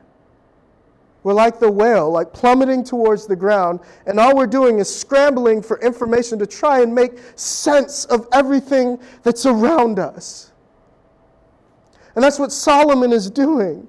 We're 1.22 1.34
like 1.34 1.60
the 1.60 1.70
whale, 1.70 2.10
like 2.10 2.32
plummeting 2.32 2.82
towards 2.82 3.26
the 3.26 3.36
ground, 3.36 3.80
and 4.06 4.18
all 4.18 4.36
we're 4.36 4.46
doing 4.46 4.78
is 4.78 4.94
scrambling 4.94 5.62
for 5.62 5.80
information 5.80 6.38
to 6.40 6.46
try 6.46 6.80
and 6.80 6.92
make 6.92 7.12
sense 7.36 8.04
of 8.06 8.26
everything 8.32 8.98
that's 9.22 9.46
around 9.46 9.98
us. 9.98 10.50
And 12.14 12.24
that's 12.24 12.38
what 12.38 12.50
Solomon 12.50 13.12
is 13.12 13.30
doing. 13.30 13.86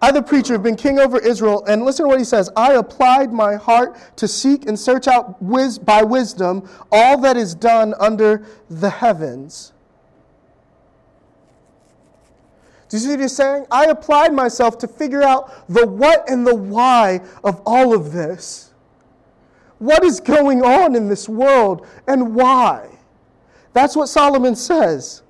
I, 0.00 0.12
the 0.12 0.22
preacher, 0.22 0.52
have 0.52 0.62
been 0.62 0.76
king 0.76 0.98
over 0.98 1.18
Israel, 1.18 1.64
and 1.66 1.84
listen 1.84 2.04
to 2.04 2.08
what 2.08 2.18
he 2.18 2.24
says 2.24 2.50
I 2.56 2.74
applied 2.74 3.32
my 3.32 3.56
heart 3.56 4.16
to 4.16 4.28
seek 4.28 4.66
and 4.66 4.78
search 4.78 5.08
out 5.08 5.36
by 5.84 6.02
wisdom 6.02 6.68
all 6.92 7.20
that 7.20 7.36
is 7.36 7.54
done 7.54 7.94
under 7.98 8.44
the 8.70 8.90
heavens. 8.90 9.72
Do 12.88 12.96
you 12.96 13.02
see 13.02 13.10
what 13.10 13.20
he's 13.20 13.36
saying? 13.36 13.66
I 13.70 13.86
applied 13.86 14.32
myself 14.32 14.78
to 14.78 14.88
figure 14.88 15.22
out 15.22 15.68
the 15.68 15.86
what 15.86 16.28
and 16.28 16.46
the 16.46 16.54
why 16.54 17.20
of 17.44 17.60
all 17.66 17.94
of 17.94 18.12
this. 18.12 18.72
What 19.78 20.02
is 20.04 20.20
going 20.20 20.62
on 20.62 20.94
in 20.94 21.08
this 21.08 21.28
world 21.28 21.86
and 22.06 22.34
why? 22.34 22.88
That's 23.74 23.94
what 23.94 24.08
Solomon 24.08 24.56
says. 24.56 25.22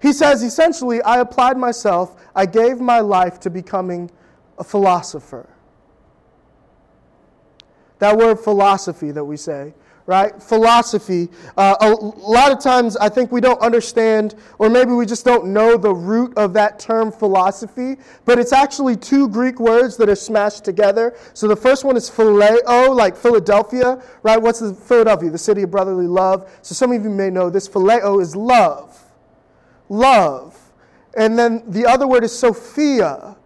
He 0.00 0.12
says 0.12 0.42
essentially, 0.42 1.00
I 1.02 1.20
applied 1.20 1.56
myself, 1.56 2.22
I 2.34 2.46
gave 2.46 2.78
my 2.78 3.00
life 3.00 3.40
to 3.40 3.50
becoming 3.50 4.10
a 4.58 4.64
philosopher. 4.64 5.48
That 7.98 8.16
word 8.16 8.38
philosophy 8.38 9.10
that 9.10 9.24
we 9.24 9.38
say 9.38 9.72
right? 10.06 10.40
Philosophy. 10.40 11.28
Uh, 11.56 11.76
a 11.80 11.90
lot 11.90 12.52
of 12.52 12.60
times 12.60 12.96
I 12.96 13.08
think 13.08 13.32
we 13.32 13.40
don't 13.40 13.60
understand, 13.60 14.36
or 14.58 14.70
maybe 14.70 14.92
we 14.92 15.04
just 15.04 15.24
don't 15.24 15.46
know 15.46 15.76
the 15.76 15.92
root 15.92 16.36
of 16.38 16.52
that 16.54 16.78
term 16.78 17.10
philosophy, 17.10 17.96
but 18.24 18.38
it's 18.38 18.52
actually 18.52 18.96
two 18.96 19.28
Greek 19.28 19.58
words 19.58 19.96
that 19.96 20.08
are 20.08 20.16
smashed 20.16 20.64
together. 20.64 21.16
So 21.34 21.48
the 21.48 21.56
first 21.56 21.84
one 21.84 21.96
is 21.96 22.08
phileo, 22.08 22.94
like 22.94 23.16
Philadelphia, 23.16 24.02
right? 24.22 24.40
What's 24.40 24.60
the 24.60 24.74
Philadelphia? 24.74 25.30
The 25.30 25.38
city 25.38 25.62
of 25.62 25.70
brotherly 25.70 26.06
love. 26.06 26.50
So 26.62 26.74
some 26.74 26.92
of 26.92 27.02
you 27.02 27.10
may 27.10 27.30
know 27.30 27.50
this. 27.50 27.68
Phileo 27.68 28.20
is 28.20 28.36
love. 28.36 29.02
Love. 29.88 30.56
And 31.16 31.38
then 31.38 31.62
the 31.66 31.86
other 31.86 32.06
word 32.06 32.24
is 32.24 32.38
Sophia, 32.38 33.36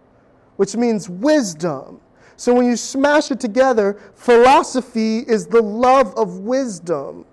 which 0.57 0.75
means 0.75 1.09
wisdom. 1.09 2.00
So 2.41 2.55
when 2.55 2.65
you 2.65 2.75
smash 2.75 3.29
it 3.29 3.39
together, 3.39 3.99
philosophy 4.15 5.19
is 5.19 5.45
the 5.45 5.61
love 5.61 6.11
of 6.17 6.39
wisdom, 6.39 7.23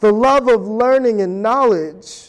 the 0.00 0.12
love 0.12 0.48
of 0.48 0.68
learning 0.68 1.22
and 1.22 1.40
knowledge. 1.42 2.28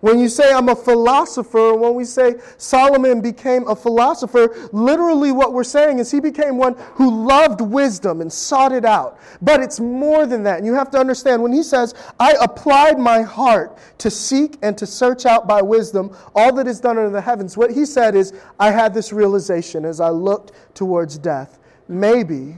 When 0.00 0.18
you 0.18 0.30
say 0.30 0.50
I'm 0.54 0.70
a 0.70 0.74
philosopher, 0.74 1.74
when 1.74 1.94
we 1.94 2.06
say 2.06 2.36
Solomon 2.56 3.20
became 3.20 3.68
a 3.68 3.76
philosopher, 3.76 4.70
literally 4.72 5.32
what 5.32 5.52
we're 5.52 5.64
saying 5.64 5.98
is 5.98 6.10
he 6.10 6.18
became 6.18 6.56
one 6.56 6.76
who 6.94 7.26
loved 7.26 7.60
wisdom 7.60 8.22
and 8.22 8.32
sought 8.32 8.72
it 8.72 8.86
out. 8.86 9.20
But 9.42 9.60
it's 9.60 9.78
more 9.78 10.24
than 10.24 10.44
that. 10.44 10.56
And 10.56 10.66
you 10.66 10.72
have 10.72 10.90
to 10.92 10.98
understand 10.98 11.42
when 11.42 11.52
he 11.52 11.62
says, 11.62 11.92
I 12.18 12.36
applied 12.40 12.98
my 12.98 13.20
heart 13.20 13.76
to 13.98 14.10
seek 14.10 14.56
and 14.62 14.78
to 14.78 14.86
search 14.86 15.26
out 15.26 15.46
by 15.46 15.60
wisdom 15.60 16.16
all 16.34 16.54
that 16.54 16.66
is 16.66 16.80
done 16.80 16.96
under 16.96 17.10
the 17.10 17.20
heavens, 17.20 17.54
what 17.54 17.70
he 17.70 17.84
said 17.84 18.14
is, 18.14 18.32
I 18.58 18.70
had 18.70 18.94
this 18.94 19.12
realization 19.12 19.84
as 19.84 20.00
I 20.00 20.08
looked 20.08 20.52
towards 20.72 21.18
death. 21.18 21.58
Maybe, 21.88 22.56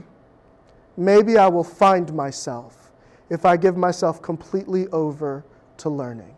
maybe 0.97 1.37
I 1.37 1.47
will 1.47 1.63
find 1.63 2.13
myself 2.13 2.91
if 3.29 3.45
I 3.45 3.57
give 3.57 3.77
myself 3.77 4.21
completely 4.21 4.87
over 4.87 5.43
to 5.77 5.89
learning. 5.89 6.35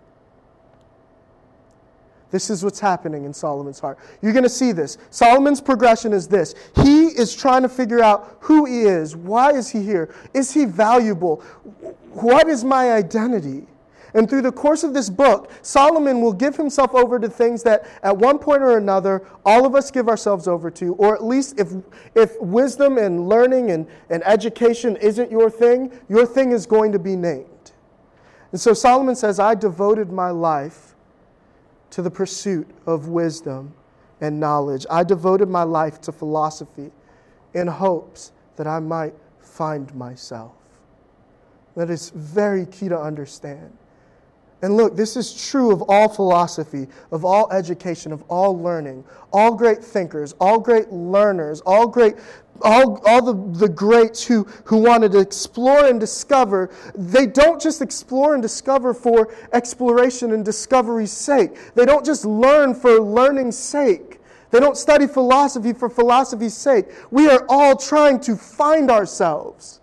This 2.32 2.50
is 2.50 2.64
what's 2.64 2.80
happening 2.80 3.26
in 3.26 3.34
Solomon's 3.34 3.80
heart. 3.80 4.00
You're 4.22 4.32
going 4.32 4.44
to 4.44 4.50
see 4.50 4.72
this. 4.72 4.98
Solomon's 5.10 5.60
progression 5.60 6.14
is 6.14 6.28
this 6.28 6.56
he 6.76 7.08
is 7.08 7.36
trying 7.36 7.62
to 7.64 7.70
figure 7.70 8.02
out 8.02 8.38
who 8.40 8.66
he 8.66 8.84
is. 8.84 9.16
Why 9.16 9.52
is 9.52 9.70
he 9.70 9.84
here? 9.84 10.14
Is 10.34 10.54
he 10.54 10.66
valuable? 10.66 11.38
What 12.14 12.48
is 12.48 12.64
my 12.64 12.94
identity? 12.94 13.68
And 14.14 14.30
through 14.30 14.42
the 14.42 14.52
course 14.52 14.84
of 14.84 14.94
this 14.94 15.10
book, 15.10 15.52
Solomon 15.62 16.22
will 16.22 16.34
give 16.34 16.56
himself 16.56 16.94
over 16.94 17.18
to 17.20 17.30
things 17.30 17.64
that 17.64 17.88
at 18.04 18.16
one 18.16 18.40
point 18.40 18.62
or 18.62 18.78
another, 18.78 19.26
all 19.46 19.66
of 19.66 19.74
us 19.76 19.90
give 19.90 20.10
ourselves 20.10 20.48
over 20.48 20.70
to, 20.72 20.96
or 20.96 21.16
at 21.16 21.24
least 21.24 21.60
if, 21.60 21.70
if 22.16 22.40
wisdom 22.42 22.98
and 22.98 23.30
learning 23.30 23.72
and, 23.72 23.88
and 24.10 24.22
education 24.26 24.98
isn't 24.98 25.32
your 25.32 25.50
thing, 25.50 25.92
your 26.10 26.26
thing 26.26 26.52
is 26.52 26.66
going 26.66 26.92
to 26.92 27.00
be 27.00 27.16
named. 27.16 27.48
And 28.52 28.60
so 28.60 28.74
Solomon 28.74 29.16
says, 29.16 29.40
I 29.40 29.56
devoted 29.56 30.12
my 30.12 30.30
life 30.30 30.96
to 31.92 32.02
the 32.02 32.12
pursuit 32.12 32.68
of 32.86 33.08
wisdom 33.08 33.74
and 34.20 34.40
knowledge. 34.40 34.86
I 34.90 35.04
devoted 35.04 35.50
my 35.50 35.64
life 35.64 36.02
to 36.02 36.12
philosophy 36.12 36.92
in 37.54 37.68
hopes 37.68 38.32
that 38.58 38.68
I 38.68 38.80
might 38.80 39.14
find 39.40 39.94
myself. 39.96 40.54
That 41.76 41.90
is 41.90 42.10
very 42.12 42.66
key 42.66 42.90
to 42.90 43.00
understand. 43.00 43.78
And 44.62 44.78
look, 44.78 44.96
this 44.96 45.18
is 45.18 45.50
true 45.50 45.72
of 45.72 45.82
all 45.88 46.08
philosophy, 46.08 46.88
of 47.12 47.26
all 47.26 47.52
education, 47.52 48.12
of 48.12 48.22
all 48.24 48.58
learning. 48.58 49.04
All 49.34 49.56
great 49.56 49.84
thinkers, 49.84 50.34
all 50.40 50.60
great 50.60 50.92
learners, 50.92 51.62
all 51.62 51.88
great 51.88 52.16
all, 52.64 53.02
all 53.08 53.24
the, 53.24 53.60
the 53.60 53.70
greats 53.70 54.24
who, 54.24 54.44
who 54.66 54.78
wanted 54.78 55.12
to 55.14 55.20
explore 55.20 55.86
and 55.86 56.00
discover, 56.00 56.70
they 56.96 57.26
don't 57.26 57.62
just 57.62 57.82
explore 57.82 58.34
and 58.34 58.42
discover 58.42 58.94
for 58.94 59.34
exploration 59.54 60.32
and 60.32 60.46
discovery's 60.46 61.12
sake. 61.12 61.58
They 61.76 61.86
don't 61.86 62.06
just 62.06 62.26
learn 62.26 62.76
for 62.76 63.00
learning's 63.00 63.58
sake. 63.58 64.20
They 64.52 64.60
don't 64.60 64.78
study 64.78 65.08
philosophy 65.08 65.74
for 65.74 65.90
philosophy's 65.90 66.54
sake. 66.54 66.86
We 67.10 67.30
are 67.30 67.46
all 67.48 67.76
trying 67.76 68.20
to 68.22 68.36
find 68.36 68.92
ourselves. 68.92 69.80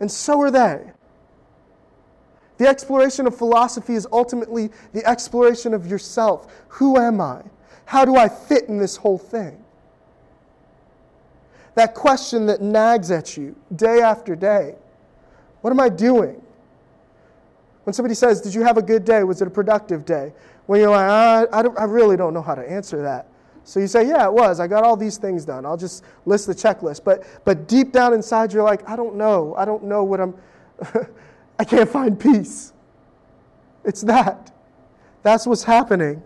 And 0.00 0.10
so 0.10 0.40
are 0.40 0.50
they. 0.50 0.92
The 2.58 2.66
exploration 2.66 3.26
of 3.26 3.36
philosophy 3.36 3.94
is 3.94 4.06
ultimately 4.12 4.70
the 4.92 5.04
exploration 5.06 5.74
of 5.74 5.86
yourself. 5.86 6.46
Who 6.68 6.98
am 6.98 7.20
I? 7.20 7.42
How 7.84 8.04
do 8.04 8.16
I 8.16 8.28
fit 8.28 8.64
in 8.68 8.78
this 8.78 8.96
whole 8.96 9.18
thing? 9.18 9.62
That 11.74 11.94
question 11.94 12.46
that 12.46 12.62
nags 12.62 13.10
at 13.10 13.36
you 13.36 13.54
day 13.74 14.00
after 14.00 14.34
day 14.34 14.74
What 15.60 15.70
am 15.70 15.80
I 15.80 15.88
doing? 15.88 16.42
When 17.84 17.92
somebody 17.92 18.14
says, 18.14 18.40
Did 18.40 18.54
you 18.54 18.62
have 18.62 18.78
a 18.78 18.82
good 18.82 19.04
day? 19.04 19.22
Was 19.22 19.42
it 19.42 19.48
a 19.48 19.50
productive 19.50 20.04
day? 20.04 20.32
When 20.66 20.80
you're 20.80 20.90
like, 20.90 21.08
I, 21.08 21.44
I, 21.52 21.62
I 21.78 21.84
really 21.84 22.16
don't 22.16 22.34
know 22.34 22.42
how 22.42 22.54
to 22.54 22.68
answer 22.68 23.02
that. 23.02 23.28
So 23.62 23.78
you 23.78 23.86
say, 23.86 24.08
Yeah, 24.08 24.26
it 24.26 24.32
was. 24.32 24.58
I 24.58 24.66
got 24.66 24.82
all 24.82 24.96
these 24.96 25.18
things 25.18 25.44
done. 25.44 25.66
I'll 25.66 25.76
just 25.76 26.02
list 26.24 26.46
the 26.46 26.54
checklist. 26.54 27.04
But, 27.04 27.24
but 27.44 27.68
deep 27.68 27.92
down 27.92 28.14
inside, 28.14 28.52
you're 28.52 28.64
like, 28.64 28.88
I 28.88 28.96
don't 28.96 29.14
know. 29.14 29.54
I 29.56 29.64
don't 29.64 29.84
know 29.84 30.02
what 30.02 30.20
I'm. 30.20 30.34
I 31.58 31.64
can't 31.64 31.88
find 31.88 32.18
peace. 32.18 32.72
It's 33.84 34.02
that. 34.02 34.52
That's 35.22 35.46
what's 35.46 35.64
happening. 35.64 36.22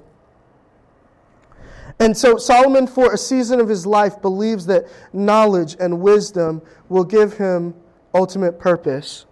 And 1.98 2.16
so 2.16 2.38
Solomon, 2.38 2.86
for 2.86 3.12
a 3.12 3.18
season 3.18 3.60
of 3.60 3.68
his 3.68 3.86
life, 3.86 4.20
believes 4.22 4.66
that 4.66 4.86
knowledge 5.12 5.76
and 5.78 6.00
wisdom 6.00 6.62
will 6.88 7.04
give 7.04 7.34
him 7.34 7.74
ultimate 8.14 8.58
purpose. 8.58 9.26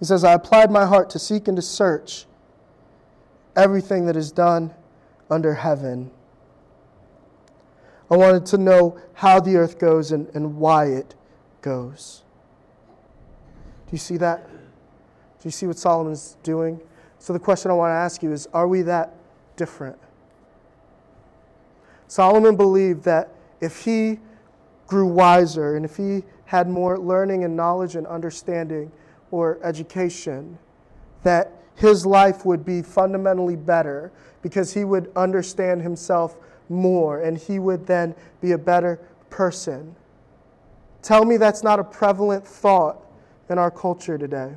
He 0.00 0.04
says, 0.04 0.24
I 0.24 0.32
applied 0.32 0.70
my 0.70 0.84
heart 0.84 1.08
to 1.10 1.18
seek 1.18 1.48
and 1.48 1.56
to 1.56 1.62
search 1.62 2.26
everything 3.54 4.06
that 4.06 4.16
is 4.16 4.32
done 4.32 4.74
under 5.30 5.54
heaven. 5.54 6.10
I 8.10 8.16
wanted 8.16 8.46
to 8.46 8.58
know 8.58 9.00
how 9.14 9.40
the 9.40 9.56
earth 9.56 9.78
goes 9.78 10.12
and, 10.12 10.28
and 10.34 10.56
why 10.56 10.86
it 10.86 11.14
goes. 11.62 12.22
Do 13.86 13.92
you 13.92 13.98
see 13.98 14.16
that? 14.18 14.48
Do 15.46 15.48
you 15.48 15.52
see 15.52 15.68
what 15.68 15.78
Solomon's 15.78 16.36
doing? 16.42 16.80
So, 17.20 17.32
the 17.32 17.38
question 17.38 17.70
I 17.70 17.74
want 17.74 17.92
to 17.92 17.94
ask 17.94 18.20
you 18.20 18.32
is 18.32 18.48
Are 18.52 18.66
we 18.66 18.82
that 18.82 19.14
different? 19.54 19.96
Solomon 22.08 22.56
believed 22.56 23.04
that 23.04 23.28
if 23.60 23.84
he 23.84 24.18
grew 24.88 25.06
wiser 25.06 25.76
and 25.76 25.84
if 25.84 25.96
he 25.96 26.24
had 26.46 26.68
more 26.68 26.98
learning 26.98 27.44
and 27.44 27.54
knowledge 27.54 27.94
and 27.94 28.08
understanding 28.08 28.90
or 29.30 29.60
education, 29.62 30.58
that 31.22 31.52
his 31.76 32.04
life 32.04 32.44
would 32.44 32.64
be 32.64 32.82
fundamentally 32.82 33.54
better 33.54 34.10
because 34.42 34.74
he 34.74 34.82
would 34.82 35.12
understand 35.14 35.80
himself 35.80 36.38
more 36.68 37.22
and 37.22 37.38
he 37.38 37.60
would 37.60 37.86
then 37.86 38.16
be 38.40 38.50
a 38.50 38.58
better 38.58 38.98
person. 39.30 39.94
Tell 41.02 41.24
me 41.24 41.36
that's 41.36 41.62
not 41.62 41.78
a 41.78 41.84
prevalent 41.84 42.44
thought 42.44 43.00
in 43.48 43.58
our 43.58 43.70
culture 43.70 44.18
today. 44.18 44.56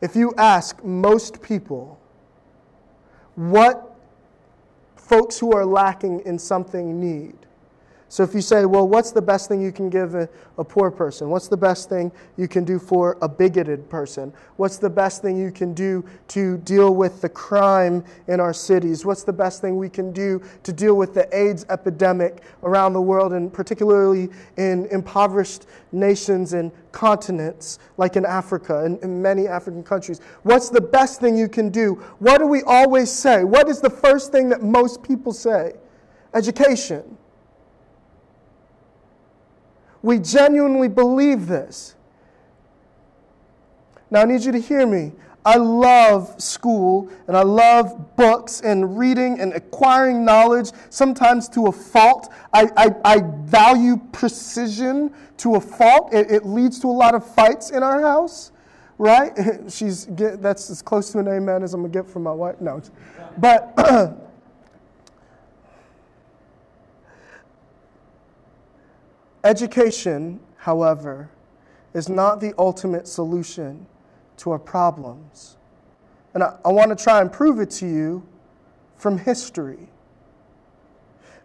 If 0.00 0.16
you 0.16 0.32
ask 0.38 0.82
most 0.82 1.42
people, 1.42 1.98
what 3.34 3.90
folks 5.10 5.38
who 5.38 5.52
are 5.52 5.66
lacking 5.66 6.20
in 6.20 6.38
something 6.38 7.00
need. 7.00 7.34
So 8.10 8.24
if 8.24 8.34
you 8.34 8.40
say, 8.40 8.64
well, 8.64 8.88
what's 8.88 9.12
the 9.12 9.22
best 9.22 9.46
thing 9.46 9.62
you 9.62 9.70
can 9.70 9.88
give 9.88 10.16
a, 10.16 10.28
a, 10.58 10.64
poor 10.64 10.90
person? 10.90 11.30
What's 11.30 11.46
the 11.46 11.56
best 11.56 11.88
thing 11.88 12.10
you 12.36 12.48
can 12.48 12.64
do 12.64 12.80
for 12.80 13.16
a 13.22 13.28
bigoted 13.28 13.88
person? 13.88 14.32
What's 14.56 14.78
the 14.78 14.90
best 14.90 15.22
thing 15.22 15.36
you 15.36 15.52
can 15.52 15.74
do 15.74 16.04
to 16.26 16.58
deal 16.58 16.92
with 16.92 17.20
the 17.20 17.28
crime 17.28 18.04
in 18.26 18.40
our 18.40 18.52
cities? 18.52 19.04
What's 19.06 19.22
the 19.22 19.32
best 19.32 19.60
thing 19.60 19.76
we 19.76 19.88
can 19.88 20.10
do 20.10 20.42
to 20.64 20.72
deal 20.72 20.96
with 20.96 21.14
the 21.14 21.28
AIDS 21.32 21.64
epidemic 21.70 22.42
around 22.64 22.94
the 22.94 23.00
world, 23.00 23.32
and 23.32 23.52
particularly 23.52 24.28
in 24.56 24.86
impoverished 24.86 25.66
nations 25.92 26.52
and 26.52 26.72
continents 26.90 27.78
like 27.96 28.16
in 28.16 28.26
Africa 28.26 28.84
and 28.84 29.00
in 29.04 29.22
many 29.22 29.46
African 29.46 29.84
countries? 29.84 30.20
What's 30.42 30.68
the 30.68 30.80
best 30.80 31.20
thing 31.20 31.38
you 31.38 31.48
can 31.48 31.70
do? 31.70 31.94
What 32.18 32.38
do 32.38 32.48
we 32.48 32.64
always 32.64 33.08
say? 33.08 33.44
What 33.44 33.68
is 33.68 33.80
the 33.80 33.88
first 33.88 34.32
thing 34.32 34.48
that 34.48 34.64
most 34.64 35.00
people 35.00 35.32
say? 35.32 35.74
Education. 36.34 37.16
We 40.02 40.18
genuinely 40.18 40.88
believe 40.88 41.46
this. 41.46 41.94
Now, 44.10 44.22
I 44.22 44.24
need 44.24 44.42
you 44.42 44.52
to 44.52 44.58
hear 44.58 44.86
me. 44.86 45.12
I 45.44 45.56
love 45.56 46.40
school 46.40 47.08
and 47.26 47.36
I 47.36 47.42
love 47.42 48.16
books 48.16 48.60
and 48.60 48.98
reading 48.98 49.40
and 49.40 49.54
acquiring 49.54 50.24
knowledge, 50.24 50.70
sometimes 50.90 51.48
to 51.50 51.66
a 51.66 51.72
fault. 51.72 52.32
I, 52.52 52.68
I, 52.76 52.90
I 53.04 53.22
value 53.44 53.96
precision 54.12 55.14
to 55.38 55.54
a 55.54 55.60
fault. 55.60 56.12
It, 56.12 56.30
it, 56.30 56.44
leads 56.44 56.78
to 56.80 56.88
a 56.88 56.92
lot 56.92 57.14
of 57.14 57.26
fights 57.34 57.70
in 57.70 57.82
our 57.82 58.02
house, 58.02 58.52
right? 58.98 59.32
She's 59.68 60.06
that's 60.10 60.68
as 60.68 60.82
close 60.82 61.10
to 61.12 61.20
an 61.20 61.28
amen 61.28 61.62
as 61.62 61.72
I'm 61.72 61.80
gonna 61.80 61.92
get 61.92 62.06
from 62.06 62.22
my 62.22 62.32
wife. 62.32 62.60
No, 62.60 62.82
but 63.38 63.72
Education, 69.44 70.40
however, 70.56 71.30
is 71.94 72.08
not 72.08 72.40
the 72.40 72.54
ultimate 72.58 73.08
solution 73.08 73.86
to 74.38 74.50
our 74.50 74.58
problems. 74.58 75.56
And 76.34 76.42
I, 76.42 76.56
I 76.64 76.68
want 76.70 76.96
to 76.96 77.02
try 77.02 77.20
and 77.20 77.32
prove 77.32 77.60
it 77.60 77.70
to 77.72 77.86
you 77.86 78.26
from 78.96 79.18
history. 79.18 79.88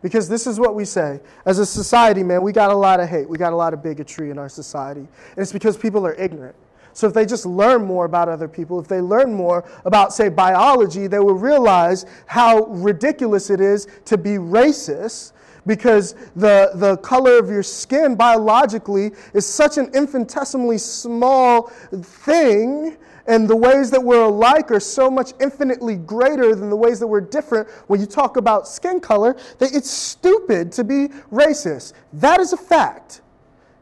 Because 0.01 0.29
this 0.29 0.45
is 0.45 0.59
what 0.59 0.75
we 0.75 0.85
say. 0.85 1.19
As 1.45 1.57
a 1.57 1.65
society, 1.65 2.21
man, 2.21 2.43
we 2.43 2.51
got 2.51 2.69
a 2.69 2.75
lot 2.75 2.99
of 2.99 3.09
hate. 3.09 3.27
We 3.27 3.37
got 3.37 3.53
a 3.53 3.55
lot 3.55 3.73
of 3.73 3.81
bigotry 3.81 4.29
in 4.29 4.37
our 4.37 4.49
society. 4.49 4.99
And 4.99 5.37
it's 5.37 5.53
because 5.53 5.77
people 5.77 6.05
are 6.05 6.13
ignorant. 6.13 6.55
So 6.93 7.07
if 7.07 7.13
they 7.13 7.25
just 7.25 7.45
learn 7.45 7.83
more 7.83 8.05
about 8.05 8.29
other 8.29 8.47
people, 8.47 8.79
if 8.79 8.87
they 8.87 9.01
learn 9.01 9.33
more 9.33 9.69
about, 9.83 10.13
say, 10.13 10.29
biology, 10.29 11.07
they 11.07 11.19
will 11.19 11.33
realize 11.33 12.05
how 12.25 12.65
ridiculous 12.67 13.49
it 13.49 13.59
is 13.59 13.87
to 14.05 14.17
be 14.17 14.31
racist 14.31 15.33
because 15.65 16.13
the, 16.35 16.71
the 16.75 16.97
color 16.97 17.37
of 17.37 17.49
your 17.49 17.63
skin 17.63 18.15
biologically 18.15 19.11
is 19.33 19.45
such 19.45 19.77
an 19.77 19.89
infinitesimally 19.93 20.77
small 20.77 21.63
thing 21.91 22.97
and 23.27 23.47
the 23.47 23.55
ways 23.55 23.89
that 23.91 24.03
we're 24.03 24.25
alike 24.25 24.69
are 24.71 24.79
so 24.79 25.09
much 25.09 25.33
infinitely 25.39 25.95
greater 25.95 26.53
than 26.53 26.69
the 26.69 26.75
ways 26.75 26.99
that 26.99 27.07
we're 27.07 27.21
different 27.21 27.67
when 27.87 27.99
you 27.99 28.05
talk 28.05 28.37
about 28.37 28.67
skin 28.67 28.99
color 28.99 29.35
that 29.57 29.73
it's 29.73 29.89
stupid 29.89 30.71
to 30.73 30.83
be 30.83 31.07
racist. 31.31 31.93
That 32.13 32.39
is 32.39 32.53
a 32.53 32.57
fact. 32.57 33.21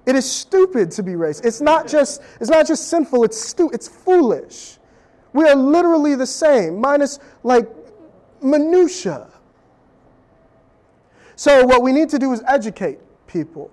It 0.06 0.16
is 0.16 0.30
stupid 0.30 0.92
to 0.92 1.04
be 1.04 1.12
racist. 1.12 1.46
It's 1.46 1.62
not 1.62 1.88
just, 1.88 2.22
it's 2.40 2.50
not 2.50 2.68
just 2.68 2.88
sinful, 2.88 3.24
it's, 3.24 3.40
stu- 3.40 3.72
it's 3.74 3.88
foolish. 3.88 4.78
We 5.34 5.46
are 5.46 5.56
literally 5.56 6.16
the 6.16 6.28
same, 6.28 6.80
minus 6.80 7.20
like 7.44 7.68
minutia. 8.42 9.28
So, 11.36 11.66
what 11.66 11.82
we 11.82 11.92
need 11.92 12.10
to 12.10 12.20
do 12.20 12.32
is 12.32 12.44
educate 12.48 13.00
people. 13.28 13.72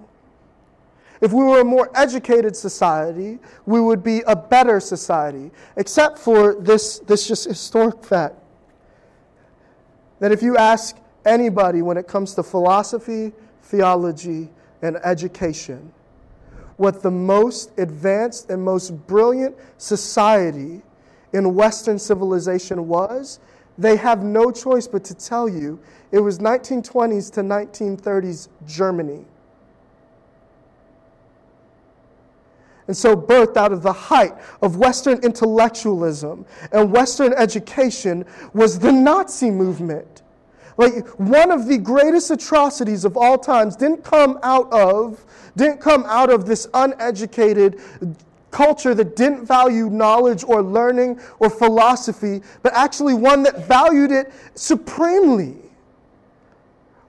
If 1.20 1.32
we 1.32 1.44
were 1.44 1.60
a 1.60 1.64
more 1.64 1.90
educated 1.94 2.56
society, 2.56 3.38
we 3.66 3.80
would 3.80 4.02
be 4.02 4.22
a 4.26 4.34
better 4.34 4.80
society, 4.80 5.50
except 5.76 6.18
for 6.18 6.54
this, 6.54 7.00
this 7.00 7.28
just 7.28 7.44
historic 7.44 8.02
fact 8.02 8.36
that 10.18 10.32
if 10.32 10.42
you 10.42 10.56
ask 10.56 10.96
anybody 11.26 11.82
when 11.82 11.96
it 11.96 12.06
comes 12.06 12.34
to 12.34 12.42
philosophy, 12.42 13.32
theology, 13.64 14.48
and 14.80 14.96
education, 15.04 15.92
what 16.78 17.02
the 17.02 17.10
most 17.10 17.70
advanced 17.78 18.48
and 18.48 18.62
most 18.62 18.90
brilliant 19.06 19.54
society 19.76 20.80
in 21.34 21.54
Western 21.54 21.98
civilization 21.98 22.88
was, 22.88 23.40
they 23.78 23.96
have 23.96 24.22
no 24.22 24.50
choice 24.50 24.86
but 24.86 25.04
to 25.04 25.14
tell 25.14 25.48
you 25.48 25.78
it 26.12 26.20
was 26.20 26.38
1920s 26.38 27.32
to 27.32 27.40
1930s 27.40 28.48
Germany. 28.66 29.24
And 32.86 32.96
so, 32.96 33.14
birthed 33.14 33.56
out 33.56 33.70
of 33.70 33.82
the 33.82 33.92
height 33.92 34.32
of 34.62 34.76
Western 34.76 35.20
intellectualism 35.22 36.44
and 36.72 36.90
Western 36.90 37.32
education 37.34 38.24
was 38.52 38.80
the 38.80 38.90
Nazi 38.90 39.50
movement. 39.50 40.22
Like, 40.76 41.06
one 41.18 41.52
of 41.52 41.68
the 41.68 41.78
greatest 41.78 42.32
atrocities 42.32 43.04
of 43.04 43.16
all 43.16 43.38
times 43.38 43.76
didn't 43.76 44.02
come 44.02 44.40
out 44.42 44.72
of, 44.72 45.24
didn't 45.56 45.80
come 45.80 46.04
out 46.08 46.32
of 46.32 46.46
this 46.46 46.66
uneducated 46.74 47.80
culture 48.50 48.94
that 48.94 49.16
didn't 49.16 49.46
value 49.46 49.88
knowledge 49.88 50.44
or 50.44 50.62
learning 50.62 51.20
or 51.38 51.50
philosophy, 51.50 52.42
but 52.62 52.72
actually 52.74 53.14
one 53.14 53.42
that 53.42 53.66
valued 53.66 54.10
it 54.10 54.32
supremely 54.54 55.56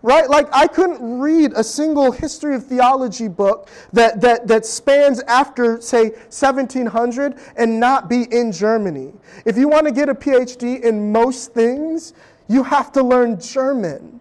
right? 0.04 0.30
Like, 0.30 0.47
I 0.51 0.67
couldn't 0.67 1.19
read 1.19 1.54
a 1.56 1.63
single 1.63 2.12
history 2.12 2.56
of 2.56 2.65
theology 2.65 3.27
book 3.27 3.69
that, 3.93 4.21
that, 4.21 4.47
that 4.47 4.65
spans 4.65 5.21
after, 5.21 5.80
say, 5.82 6.10
1700 6.10 7.38
and 7.56 7.80
not 7.80 8.10
be 8.10 8.23
in 8.32 8.51
Germany. 8.51 9.13
If 9.45 9.58
you 9.58 9.67
want 9.67 9.88
to 9.88 9.93
get 9.93 10.10
a 10.10 10.15
PhD 10.15 10.82
in 10.82 11.12
most 11.12 11.54
things, 11.54 12.13
you 12.47 12.63
have 12.63 12.91
to 12.93 13.04
learn 13.04 13.39
German. 13.39 14.19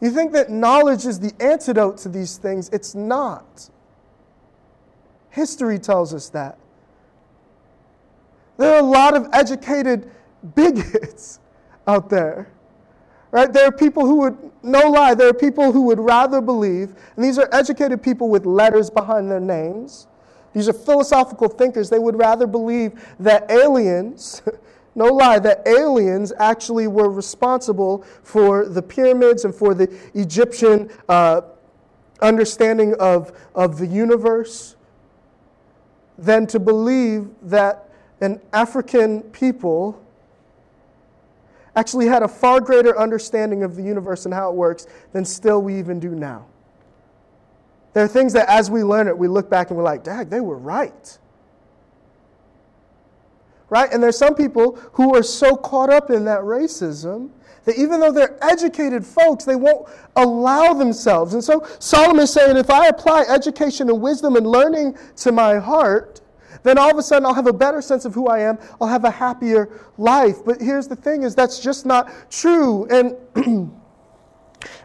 You 0.00 0.10
think 0.10 0.32
that 0.32 0.50
knowledge 0.50 1.06
is 1.06 1.20
the 1.20 1.32
antidote 1.40 1.98
to 1.98 2.08
these 2.08 2.36
things? 2.36 2.68
It's 2.70 2.94
not. 2.94 3.70
History 5.34 5.80
tells 5.80 6.14
us 6.14 6.28
that. 6.28 6.56
There 8.56 8.72
are 8.72 8.78
a 8.78 8.84
lot 8.84 9.16
of 9.16 9.28
educated 9.32 10.08
bigots 10.54 11.40
out 11.88 12.08
there. 12.08 12.46
Right? 13.32 13.52
There 13.52 13.66
are 13.66 13.72
people 13.72 14.06
who 14.06 14.20
would, 14.20 14.38
no 14.62 14.88
lie, 14.90 15.16
there 15.16 15.28
are 15.28 15.34
people 15.34 15.72
who 15.72 15.82
would 15.82 15.98
rather 15.98 16.40
believe, 16.40 16.94
and 17.16 17.24
these 17.24 17.36
are 17.36 17.48
educated 17.50 18.00
people 18.00 18.28
with 18.28 18.46
letters 18.46 18.90
behind 18.90 19.28
their 19.28 19.40
names. 19.40 20.06
These 20.52 20.68
are 20.68 20.72
philosophical 20.72 21.48
thinkers. 21.48 21.90
They 21.90 21.98
would 21.98 22.16
rather 22.16 22.46
believe 22.46 23.04
that 23.18 23.50
aliens, 23.50 24.40
no 24.94 25.06
lie, 25.06 25.40
that 25.40 25.66
aliens 25.66 26.32
actually 26.38 26.86
were 26.86 27.10
responsible 27.10 28.04
for 28.22 28.68
the 28.68 28.82
pyramids 28.82 29.44
and 29.44 29.52
for 29.52 29.74
the 29.74 29.92
Egyptian 30.14 30.88
uh, 31.08 31.40
understanding 32.22 32.94
of, 33.00 33.32
of 33.56 33.78
the 33.78 33.86
universe 33.88 34.76
than 36.18 36.46
to 36.48 36.58
believe 36.58 37.28
that 37.42 37.88
an 38.20 38.40
African 38.52 39.22
people 39.22 40.00
actually 41.76 42.06
had 42.06 42.22
a 42.22 42.28
far 42.28 42.60
greater 42.60 42.98
understanding 42.98 43.62
of 43.62 43.76
the 43.76 43.82
universe 43.82 44.24
and 44.24 44.34
how 44.34 44.50
it 44.50 44.54
works 44.54 44.86
than 45.12 45.24
still 45.24 45.60
we 45.60 45.78
even 45.78 45.98
do 45.98 46.10
now. 46.10 46.46
There 47.92 48.04
are 48.04 48.08
things 48.08 48.32
that 48.32 48.48
as 48.48 48.70
we 48.70 48.82
learn 48.82 49.08
it, 49.08 49.16
we 49.16 49.28
look 49.28 49.48
back 49.48 49.70
and 49.70 49.76
we're 49.76 49.84
like, 49.84 50.04
Dad, 50.04 50.30
they 50.30 50.40
were 50.40 50.58
right. 50.58 51.18
Right? 53.70 53.92
And 53.92 54.02
there's 54.02 54.18
some 54.18 54.34
people 54.34 54.76
who 54.92 55.14
are 55.16 55.22
so 55.22 55.56
caught 55.56 55.90
up 55.90 56.10
in 56.10 56.24
that 56.26 56.40
racism 56.40 57.30
that 57.64 57.78
even 57.78 58.00
though 58.00 58.12
they're 58.12 58.38
educated 58.42 59.06
folks, 59.06 59.44
they 59.44 59.56
won't 59.56 59.88
allow 60.16 60.74
themselves. 60.74 61.34
And 61.34 61.42
so 61.42 61.66
Solomon 61.78 62.24
is 62.24 62.32
saying, 62.32 62.56
if 62.56 62.70
I 62.70 62.88
apply 62.88 63.24
education 63.28 63.88
and 63.88 64.00
wisdom 64.00 64.36
and 64.36 64.46
learning 64.46 64.96
to 65.16 65.32
my 65.32 65.58
heart, 65.58 66.20
then 66.62 66.78
all 66.78 66.90
of 66.90 66.98
a 66.98 67.02
sudden 67.02 67.26
I'll 67.26 67.34
have 67.34 67.46
a 67.46 67.52
better 67.52 67.80
sense 67.80 68.04
of 68.04 68.14
who 68.14 68.26
I 68.28 68.40
am. 68.40 68.58
I'll 68.80 68.88
have 68.88 69.04
a 69.04 69.10
happier 69.10 69.70
life. 69.98 70.44
But 70.44 70.60
here's 70.60 70.88
the 70.88 70.96
thing 70.96 71.22
is 71.22 71.34
that's 71.34 71.60
just 71.60 71.86
not 71.86 72.10
true. 72.30 72.86
And 72.90 73.16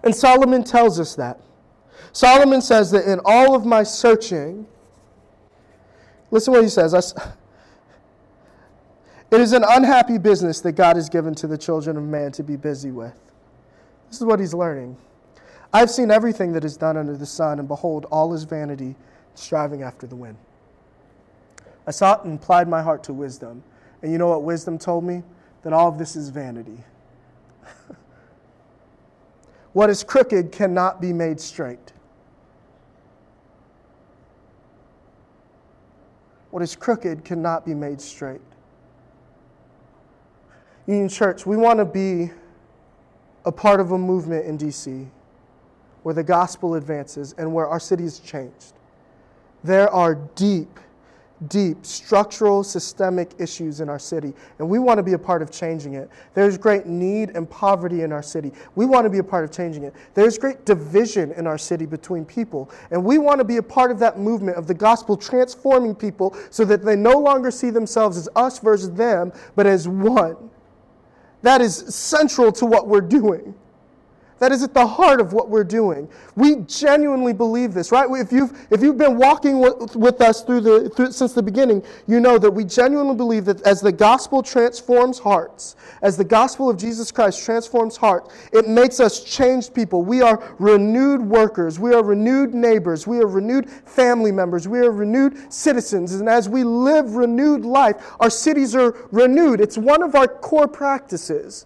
and 0.03 0.15
Solomon 0.15 0.63
tells 0.63 0.99
us 0.99 1.15
that. 1.15 1.39
Solomon 2.11 2.61
says 2.61 2.91
that 2.91 3.05
in 3.09 3.19
all 3.23 3.55
of 3.55 3.65
my 3.65 3.83
searching, 3.83 4.67
listen 6.31 6.53
what 6.53 6.63
he 6.63 6.69
says. 6.69 7.13
It 9.31 9.39
is 9.39 9.53
an 9.53 9.63
unhappy 9.67 10.17
business 10.17 10.59
that 10.61 10.71
God 10.71 10.95
has 10.95 11.07
given 11.07 11.35
to 11.35 11.47
the 11.47 11.57
children 11.57 11.97
of 11.97 12.03
man 12.03 12.31
to 12.33 12.43
be 12.43 12.55
busy 12.55 12.91
with. 12.91 13.13
This 14.09 14.19
is 14.19 14.25
what 14.25 14.39
he's 14.39 14.55
learning. 14.55 14.97
I've 15.71 15.91
seen 15.91 16.09
everything 16.09 16.51
that 16.53 16.65
is 16.65 16.75
done 16.77 16.97
under 16.97 17.15
the 17.15 17.27
sun, 17.27 17.59
and 17.59 17.67
behold, 17.67 18.05
all 18.11 18.33
is 18.33 18.43
vanity, 18.43 18.95
striving 19.35 19.83
after 19.83 20.07
the 20.07 20.15
wind. 20.15 20.37
I 21.85 21.91
sought 21.91 22.25
and 22.25 22.39
applied 22.39 22.67
my 22.67 22.81
heart 22.81 23.03
to 23.03 23.13
wisdom. 23.13 23.63
And 24.01 24.11
you 24.11 24.17
know 24.17 24.29
what 24.29 24.43
wisdom 24.43 24.79
told 24.79 25.03
me? 25.03 25.23
That 25.63 25.73
all 25.73 25.89
of 25.89 25.99
this 25.99 26.15
is 26.15 26.29
vanity. 26.29 26.83
what 29.73 29.89
is 29.89 30.03
crooked 30.03 30.51
cannot 30.51 31.01
be 31.01 31.13
made 31.13 31.39
straight. 31.39 31.93
What 36.49 36.63
is 36.63 36.75
crooked 36.75 37.23
cannot 37.23 37.65
be 37.65 37.75
made 37.75 38.01
straight. 38.01 38.41
Union 40.89 41.07
Church, 41.07 41.45
we 41.45 41.55
want 41.55 41.77
to 41.77 41.85
be 41.85 42.31
a 43.45 43.51
part 43.51 43.79
of 43.79 43.91
a 43.91 43.97
movement 43.97 44.47
in 44.47 44.57
DC 44.57 45.07
where 46.01 46.15
the 46.15 46.23
gospel 46.23 46.73
advances 46.73 47.35
and 47.37 47.53
where 47.53 47.67
our 47.67 47.79
city 47.79 48.05
is 48.05 48.17
changed. 48.17 48.73
There 49.63 49.87
are 49.91 50.15
deep, 50.15 50.79
deep 51.47 51.85
structural, 51.85 52.63
systemic 52.63 53.33
issues 53.37 53.81
in 53.81 53.89
our 53.89 53.99
city, 53.99 54.33
and 54.57 54.67
we 54.67 54.79
want 54.79 54.97
to 54.97 55.03
be 55.03 55.13
a 55.13 55.19
part 55.19 55.43
of 55.43 55.51
changing 55.51 55.93
it. 55.93 56.09
There's 56.33 56.57
great 56.57 56.87
need 56.87 57.35
and 57.35 57.47
poverty 57.47 58.01
in 58.01 58.11
our 58.11 58.23
city. 58.23 58.51
We 58.73 58.87
want 58.87 59.05
to 59.05 59.11
be 59.11 59.19
a 59.19 59.23
part 59.23 59.43
of 59.43 59.51
changing 59.51 59.83
it. 59.83 59.93
There's 60.15 60.39
great 60.39 60.65
division 60.65 61.33
in 61.33 61.45
our 61.45 61.59
city 61.59 61.85
between 61.85 62.25
people, 62.25 62.71
and 62.89 63.05
we 63.05 63.19
want 63.19 63.37
to 63.37 63.45
be 63.45 63.57
a 63.57 63.63
part 63.63 63.91
of 63.91 63.99
that 63.99 64.17
movement 64.17 64.57
of 64.57 64.65
the 64.65 64.73
gospel 64.73 65.15
transforming 65.15 65.93
people 65.93 66.35
so 66.49 66.65
that 66.65 66.83
they 66.83 66.95
no 66.95 67.19
longer 67.19 67.51
see 67.51 67.69
themselves 67.69 68.17
as 68.17 68.27
us 68.35 68.57
versus 68.57 68.91
them, 68.93 69.31
but 69.55 69.67
as 69.67 69.87
one. 69.87 70.49
That 71.41 71.61
is 71.61 71.75
central 71.93 72.51
to 72.53 72.65
what 72.65 72.87
we're 72.87 73.01
doing. 73.01 73.55
That 74.39 74.51
is 74.53 74.63
at 74.63 74.73
the 74.73 74.87
heart 74.87 75.19
of 75.19 75.33
what 75.33 75.49
we're 75.49 75.65
doing. 75.65 76.09
We 76.35 76.57
genuinely 76.61 77.33
believe 77.33 77.73
this, 77.73 77.91
right? 77.91 78.07
If 78.09 78.31
you've, 78.31 78.67
if 78.71 78.81
you've 78.81 78.97
been 78.97 79.17
walking 79.17 79.59
with, 79.59 79.95
with 79.95 80.21
us 80.21 80.41
through 80.43 80.61
the, 80.61 80.89
through, 80.89 81.11
since 81.11 81.33
the 81.33 81.43
beginning, 81.43 81.83
you 82.07 82.19
know 82.19 82.37
that 82.37 82.49
we 82.49 82.63
genuinely 82.63 83.15
believe 83.15 83.45
that 83.45 83.61
as 83.63 83.81
the 83.81 83.91
gospel 83.91 84.41
transforms 84.41 85.19
hearts, 85.19 85.75
as 86.01 86.15
the 86.15 86.23
gospel 86.23 86.69
of 86.69 86.77
Jesus 86.77 87.11
Christ 87.11 87.43
transforms 87.43 87.97
hearts, 87.97 88.33
it 88.53 88.67
makes 88.67 89.01
us 89.01 89.23
changed 89.23 89.73
people. 89.73 90.03
We 90.03 90.21
are 90.21 90.55
renewed 90.57 91.21
workers. 91.21 91.77
We 91.77 91.93
are 91.93 92.03
renewed 92.03 92.53
neighbors. 92.53 93.05
We 93.05 93.19
are 93.19 93.27
renewed 93.27 93.69
family 93.69 94.31
members. 94.31 94.67
We 94.67 94.79
are 94.79 94.91
renewed 94.91 95.51
citizens. 95.51 96.13
And 96.13 96.29
as 96.29 96.47
we 96.47 96.63
live 96.63 97.15
renewed 97.15 97.65
life, 97.65 97.97
our 98.21 98.29
cities 98.29 98.73
are 98.73 98.95
renewed. 99.11 99.59
It's 99.59 99.77
one 99.77 100.01
of 100.01 100.15
our 100.15 100.27
core 100.27 100.67
practices 100.67 101.65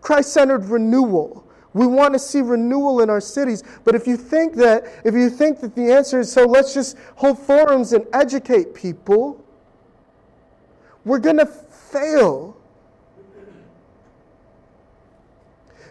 Christ 0.00 0.32
centered 0.32 0.66
renewal. 0.66 1.48
We 1.74 1.86
want 1.86 2.12
to 2.12 2.18
see 2.18 2.40
renewal 2.40 3.00
in 3.00 3.08
our 3.08 3.20
cities. 3.20 3.62
But 3.84 3.94
if 3.94 4.06
you 4.06 4.16
think 4.16 4.54
that 4.56 4.84
if 5.04 5.14
you 5.14 5.30
think 5.30 5.60
that 5.60 5.74
the 5.74 5.92
answer 5.92 6.20
is 6.20 6.30
so 6.30 6.44
let's 6.44 6.74
just 6.74 6.96
hold 7.16 7.38
forums 7.38 7.92
and 7.92 8.06
educate 8.12 8.74
people, 8.74 9.42
we're 11.04 11.18
going 11.18 11.38
to 11.38 11.46
fail. 11.46 12.56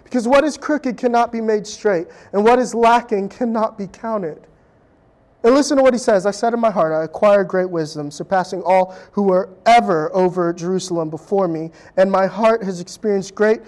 Because 0.03 0.27
what 0.27 0.43
is 0.43 0.57
crooked 0.57 0.97
cannot 0.97 1.31
be 1.31 1.39
made 1.39 1.65
straight, 1.65 2.07
and 2.33 2.43
what 2.43 2.59
is 2.59 2.75
lacking 2.75 3.29
cannot 3.29 3.77
be 3.77 3.87
counted. 3.87 4.45
And 5.43 5.55
listen 5.55 5.77
to 5.77 5.83
what 5.83 5.93
he 5.93 5.97
says 5.97 6.25
I 6.25 6.31
said 6.31 6.53
in 6.53 6.59
my 6.59 6.69
heart, 6.69 6.93
I 6.93 7.03
acquired 7.03 7.47
great 7.47 7.69
wisdom, 7.69 8.11
surpassing 8.11 8.61
all 8.61 8.95
who 9.11 9.23
were 9.23 9.49
ever 9.65 10.15
over 10.15 10.53
Jerusalem 10.53 11.09
before 11.09 11.47
me. 11.47 11.71
And 11.97 12.11
my 12.11 12.27
heart 12.27 12.63
has 12.63 12.79
experienced 12.79 13.33
great, 13.33 13.61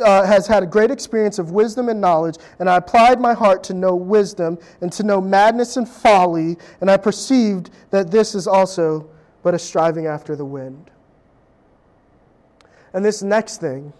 uh, 0.00 0.26
has 0.26 0.46
had 0.46 0.64
a 0.64 0.66
great 0.66 0.90
experience 0.90 1.38
of 1.38 1.52
wisdom 1.52 1.88
and 1.88 2.00
knowledge. 2.00 2.36
And 2.58 2.68
I 2.68 2.76
applied 2.76 3.20
my 3.20 3.32
heart 3.32 3.62
to 3.64 3.74
know 3.74 3.94
wisdom 3.94 4.58
and 4.80 4.92
to 4.92 5.04
know 5.04 5.20
madness 5.20 5.76
and 5.76 5.88
folly. 5.88 6.56
And 6.80 6.90
I 6.90 6.96
perceived 6.96 7.70
that 7.90 8.10
this 8.10 8.34
is 8.34 8.48
also 8.48 9.08
but 9.44 9.54
a 9.54 9.58
striving 9.58 10.06
after 10.06 10.34
the 10.34 10.44
wind. 10.44 10.90
And 12.92 13.04
this 13.04 13.22
next 13.22 13.60
thing, 13.60 13.92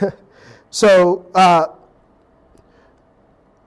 so, 0.70 1.30
uh, 1.34 1.66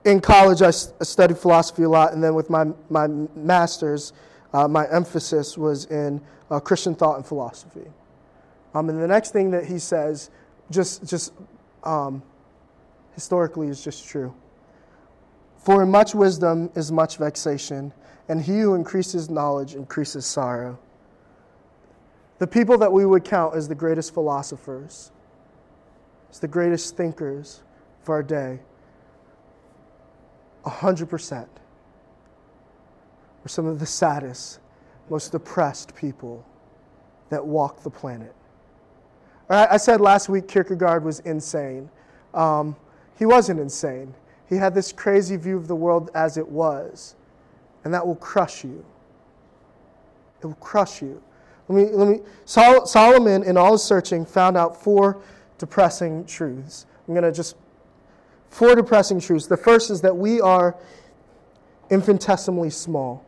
in 0.07 0.21
college, 0.21 0.61
I 0.61 0.71
studied 0.71 1.37
philosophy 1.37 1.83
a 1.83 1.89
lot, 1.89 2.13
and 2.13 2.23
then 2.23 2.33
with 2.33 2.49
my, 2.49 2.67
my 2.89 3.07
master's, 3.35 4.13
uh, 4.53 4.65
my 4.65 4.89
emphasis 4.89 5.57
was 5.57 5.83
in 5.85 6.21
uh, 6.49 6.61
Christian 6.61 6.95
thought 6.95 7.17
and 7.17 7.25
philosophy. 7.25 7.85
Um, 8.73 8.89
and 8.89 9.01
the 9.01 9.07
next 9.07 9.31
thing 9.31 9.51
that 9.51 9.65
he 9.65 9.77
says, 9.77 10.29
just, 10.71 11.05
just 11.05 11.33
um, 11.83 12.23
historically, 13.15 13.67
is 13.67 13.83
just 13.83 14.07
true. 14.07 14.33
For 15.57 15.83
in 15.83 15.91
much 15.91 16.15
wisdom 16.15 16.69
is 16.73 16.89
much 16.89 17.17
vexation, 17.17 17.91
and 18.29 18.41
he 18.41 18.59
who 18.61 18.75
increases 18.75 19.29
knowledge 19.29 19.75
increases 19.75 20.25
sorrow. 20.25 20.79
The 22.39 22.47
people 22.47 22.77
that 22.77 22.93
we 22.93 23.05
would 23.05 23.25
count 23.25 23.55
as 23.55 23.67
the 23.67 23.75
greatest 23.75 24.13
philosophers, 24.13 25.11
as 26.31 26.39
the 26.39 26.47
greatest 26.47 26.95
thinkers 26.95 27.61
of 28.03 28.09
our 28.09 28.23
day, 28.23 28.59
100% 30.69 31.47
were 33.43 33.49
some 33.49 33.65
of 33.65 33.79
the 33.79 33.85
saddest, 33.85 34.59
most 35.09 35.31
depressed 35.31 35.95
people 35.95 36.45
that 37.29 37.45
walk 37.45 37.83
the 37.83 37.89
planet. 37.89 38.33
I 39.49 39.77
said 39.77 40.01
last 40.01 40.27
week 40.27 40.47
Kierkegaard 40.47 41.05
was 41.05 41.19
insane. 41.21 41.89
Um, 42.33 42.75
he 43.17 43.25
wasn't 43.25 43.59
insane. 43.59 44.13
He 44.49 44.55
had 44.55 44.73
this 44.73 44.91
crazy 44.91 45.37
view 45.37 45.57
of 45.57 45.67
the 45.67 45.75
world 45.75 46.11
as 46.13 46.37
it 46.37 46.47
was, 46.47 47.15
and 47.83 47.93
that 47.93 48.05
will 48.05 48.15
crush 48.15 48.63
you. 48.63 48.85
It 50.41 50.45
will 50.45 50.55
crush 50.55 51.01
you. 51.01 51.21
Let 51.69 51.75
me, 51.75 51.95
let 51.95 52.07
me, 52.07 52.19
Sol- 52.45 52.85
Solomon, 52.85 53.43
in 53.43 53.57
all 53.57 53.73
his 53.73 53.83
searching, 53.83 54.25
found 54.25 54.57
out 54.57 54.81
four 54.81 55.21
depressing 55.57 56.25
truths. 56.25 56.85
I'm 57.07 57.13
going 57.13 57.23
to 57.23 57.31
just 57.31 57.55
Four 58.49 58.75
depressing 58.75 59.19
truths. 59.19 59.47
The 59.47 59.57
first 59.57 59.89
is 59.89 60.01
that 60.01 60.15
we 60.15 60.41
are 60.41 60.75
infinitesimally 61.89 62.69
small. 62.69 63.23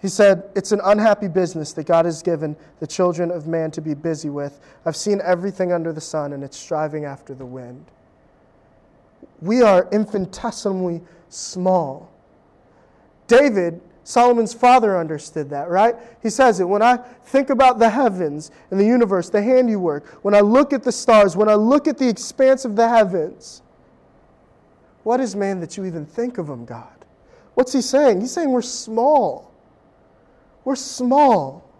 He 0.00 0.08
said, 0.08 0.44
It's 0.54 0.72
an 0.72 0.80
unhappy 0.84 1.28
business 1.28 1.72
that 1.72 1.86
God 1.86 2.04
has 2.04 2.22
given 2.22 2.56
the 2.80 2.86
children 2.86 3.30
of 3.30 3.46
man 3.46 3.70
to 3.72 3.80
be 3.80 3.94
busy 3.94 4.30
with. 4.30 4.60
I've 4.86 4.96
seen 4.96 5.20
everything 5.24 5.72
under 5.72 5.92
the 5.92 6.00
sun, 6.00 6.32
and 6.32 6.44
it's 6.44 6.56
striving 6.56 7.04
after 7.04 7.34
the 7.34 7.46
wind. 7.46 7.84
we 9.40 9.62
are 9.62 9.88
infinitesimally 9.92 11.02
small. 11.28 12.10
David, 13.26 13.80
Solomon's 14.08 14.54
father, 14.54 14.96
understood 14.96 15.50
that, 15.50 15.68
right? 15.68 15.94
He 16.22 16.30
says 16.30 16.60
it 16.60 16.64
when 16.64 16.80
I 16.80 16.96
think 16.96 17.50
about 17.50 17.78
the 17.78 17.90
heavens 17.90 18.50
and 18.70 18.80
the 18.80 18.84
universe, 18.86 19.28
the 19.28 19.42
handiwork, 19.42 20.06
when 20.24 20.34
I 20.34 20.40
look 20.40 20.72
at 20.72 20.82
the 20.82 20.92
stars, 20.92 21.36
when 21.36 21.50
I 21.50 21.56
look 21.56 21.86
at 21.86 21.98
the 21.98 22.08
expanse 22.08 22.64
of 22.64 22.74
the 22.74 22.88
heavens, 22.88 23.60
what 25.02 25.20
is 25.20 25.36
man 25.36 25.60
that 25.60 25.76
you 25.76 25.84
even 25.84 26.06
think 26.06 26.38
of 26.38 26.48
him, 26.48 26.64
God? 26.64 27.04
What's 27.52 27.74
he 27.74 27.82
saying? 27.82 28.22
He's 28.22 28.32
saying 28.32 28.50
we're 28.50 28.62
small. 28.62 29.52
We're 30.64 30.74
small. 30.74 31.70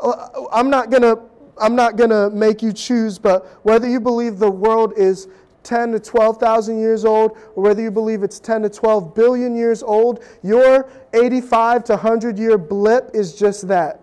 Uh, 0.00 0.44
I'm 0.50 0.70
not 0.70 0.90
going 0.90 1.02
to 1.02 1.20
I'm 1.60 1.76
not 1.76 1.94
going 1.94 2.10
to 2.10 2.30
make 2.30 2.62
you 2.62 2.72
choose, 2.72 3.16
but 3.16 3.46
whether 3.64 3.88
you 3.88 4.00
believe 4.00 4.40
the 4.40 4.50
world 4.50 4.92
is 4.96 5.28
10 5.68 5.92
to 5.92 6.00
12,000 6.00 6.80
years 6.80 7.04
old, 7.04 7.36
or 7.54 7.62
whether 7.62 7.82
you 7.82 7.90
believe 7.90 8.22
it's 8.22 8.40
10 8.40 8.62
to 8.62 8.70
12 8.70 9.14
billion 9.14 9.54
years 9.54 9.82
old, 9.82 10.24
your 10.42 10.88
85 11.12 11.84
to 11.84 11.92
100 11.92 12.38
year 12.38 12.56
blip 12.56 13.10
is 13.12 13.34
just 13.34 13.68
that. 13.68 14.00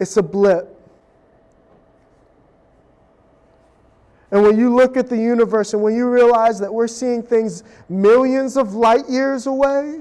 It's 0.00 0.16
a 0.16 0.22
blip. 0.22 0.70
And 4.32 4.42
when 4.42 4.58
you 4.58 4.74
look 4.74 4.96
at 4.96 5.08
the 5.08 5.16
universe 5.16 5.72
and 5.72 5.80
when 5.80 5.94
you 5.94 6.10
realize 6.10 6.58
that 6.58 6.74
we're 6.74 6.88
seeing 6.88 7.22
things 7.22 7.62
millions 7.88 8.56
of 8.56 8.74
light 8.74 9.08
years 9.08 9.46
away, 9.46 10.00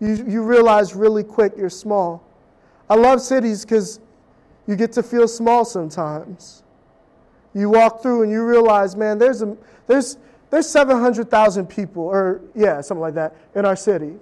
you, 0.00 0.24
you 0.26 0.42
realize 0.42 0.96
really 0.96 1.22
quick 1.22 1.52
you're 1.56 1.70
small. 1.70 2.24
I 2.90 2.96
love 2.96 3.20
cities 3.20 3.64
because 3.64 4.00
you 4.66 4.74
get 4.74 4.90
to 4.94 5.02
feel 5.04 5.28
small 5.28 5.64
sometimes. 5.64 6.63
You 7.54 7.70
walk 7.70 8.02
through 8.02 8.22
and 8.22 8.32
you 8.32 8.44
realize, 8.44 8.96
man, 8.96 9.18
there's, 9.18 9.42
a, 9.42 9.56
there's, 9.86 10.18
there's 10.50 10.68
700,000 10.68 11.66
people, 11.66 12.02
or 12.02 12.40
yeah, 12.54 12.80
something 12.80 13.00
like 13.00 13.14
that, 13.14 13.36
in 13.54 13.64
our 13.64 13.76
city. 13.76 14.14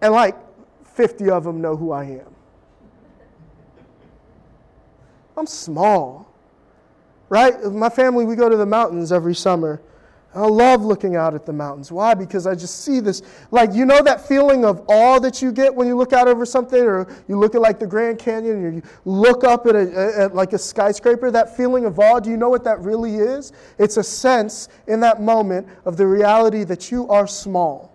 And 0.00 0.12
like 0.12 0.36
50 0.94 1.30
of 1.30 1.44
them 1.44 1.60
know 1.60 1.76
who 1.76 1.90
I 1.90 2.04
am. 2.04 2.34
I'm 5.36 5.46
small, 5.46 6.32
right? 7.28 7.62
My 7.64 7.88
family, 7.88 8.24
we 8.24 8.34
go 8.34 8.48
to 8.48 8.56
the 8.56 8.66
mountains 8.66 9.12
every 9.12 9.34
summer. 9.34 9.80
I 10.38 10.46
love 10.46 10.84
looking 10.84 11.16
out 11.16 11.34
at 11.34 11.44
the 11.44 11.52
mountains. 11.52 11.90
Why? 11.90 12.14
Because 12.14 12.46
I 12.46 12.54
just 12.54 12.84
see 12.84 13.00
this. 13.00 13.22
Like, 13.50 13.74
you 13.74 13.84
know 13.84 14.00
that 14.02 14.28
feeling 14.28 14.64
of 14.64 14.84
awe 14.86 15.18
that 15.18 15.42
you 15.42 15.50
get 15.50 15.74
when 15.74 15.88
you 15.88 15.96
look 15.96 16.12
out 16.12 16.28
over 16.28 16.46
something, 16.46 16.80
or 16.80 17.08
you 17.26 17.36
look 17.36 17.56
at 17.56 17.60
like 17.60 17.80
the 17.80 17.88
Grand 17.88 18.20
Canyon, 18.20 18.64
or 18.64 18.70
you 18.70 18.82
look 19.04 19.42
up 19.42 19.66
at, 19.66 19.74
a, 19.74 20.14
at 20.16 20.36
like 20.36 20.52
a 20.52 20.58
skyscraper? 20.58 21.32
That 21.32 21.56
feeling 21.56 21.86
of 21.86 21.98
awe, 21.98 22.20
do 22.20 22.30
you 22.30 22.36
know 22.36 22.48
what 22.48 22.62
that 22.62 22.78
really 22.78 23.16
is? 23.16 23.52
It's 23.78 23.96
a 23.96 24.04
sense 24.04 24.68
in 24.86 25.00
that 25.00 25.20
moment 25.20 25.66
of 25.84 25.96
the 25.96 26.06
reality 26.06 26.62
that 26.62 26.92
you 26.92 27.08
are 27.08 27.26
small. 27.26 27.92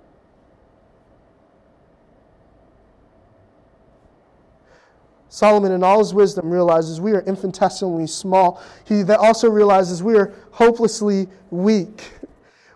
Solomon, 5.29 5.71
in 5.71 5.82
all 5.82 5.99
his 5.99 6.13
wisdom, 6.13 6.49
realizes 6.49 6.99
we 6.99 7.13
are 7.13 7.21
infinitesimally 7.21 8.08
small. 8.08 8.62
He 8.84 9.01
that 9.03 9.19
also 9.19 9.49
realizes 9.49 10.03
we 10.03 10.17
are 10.17 10.34
hopelessly 10.51 11.29
weak. 11.49 12.03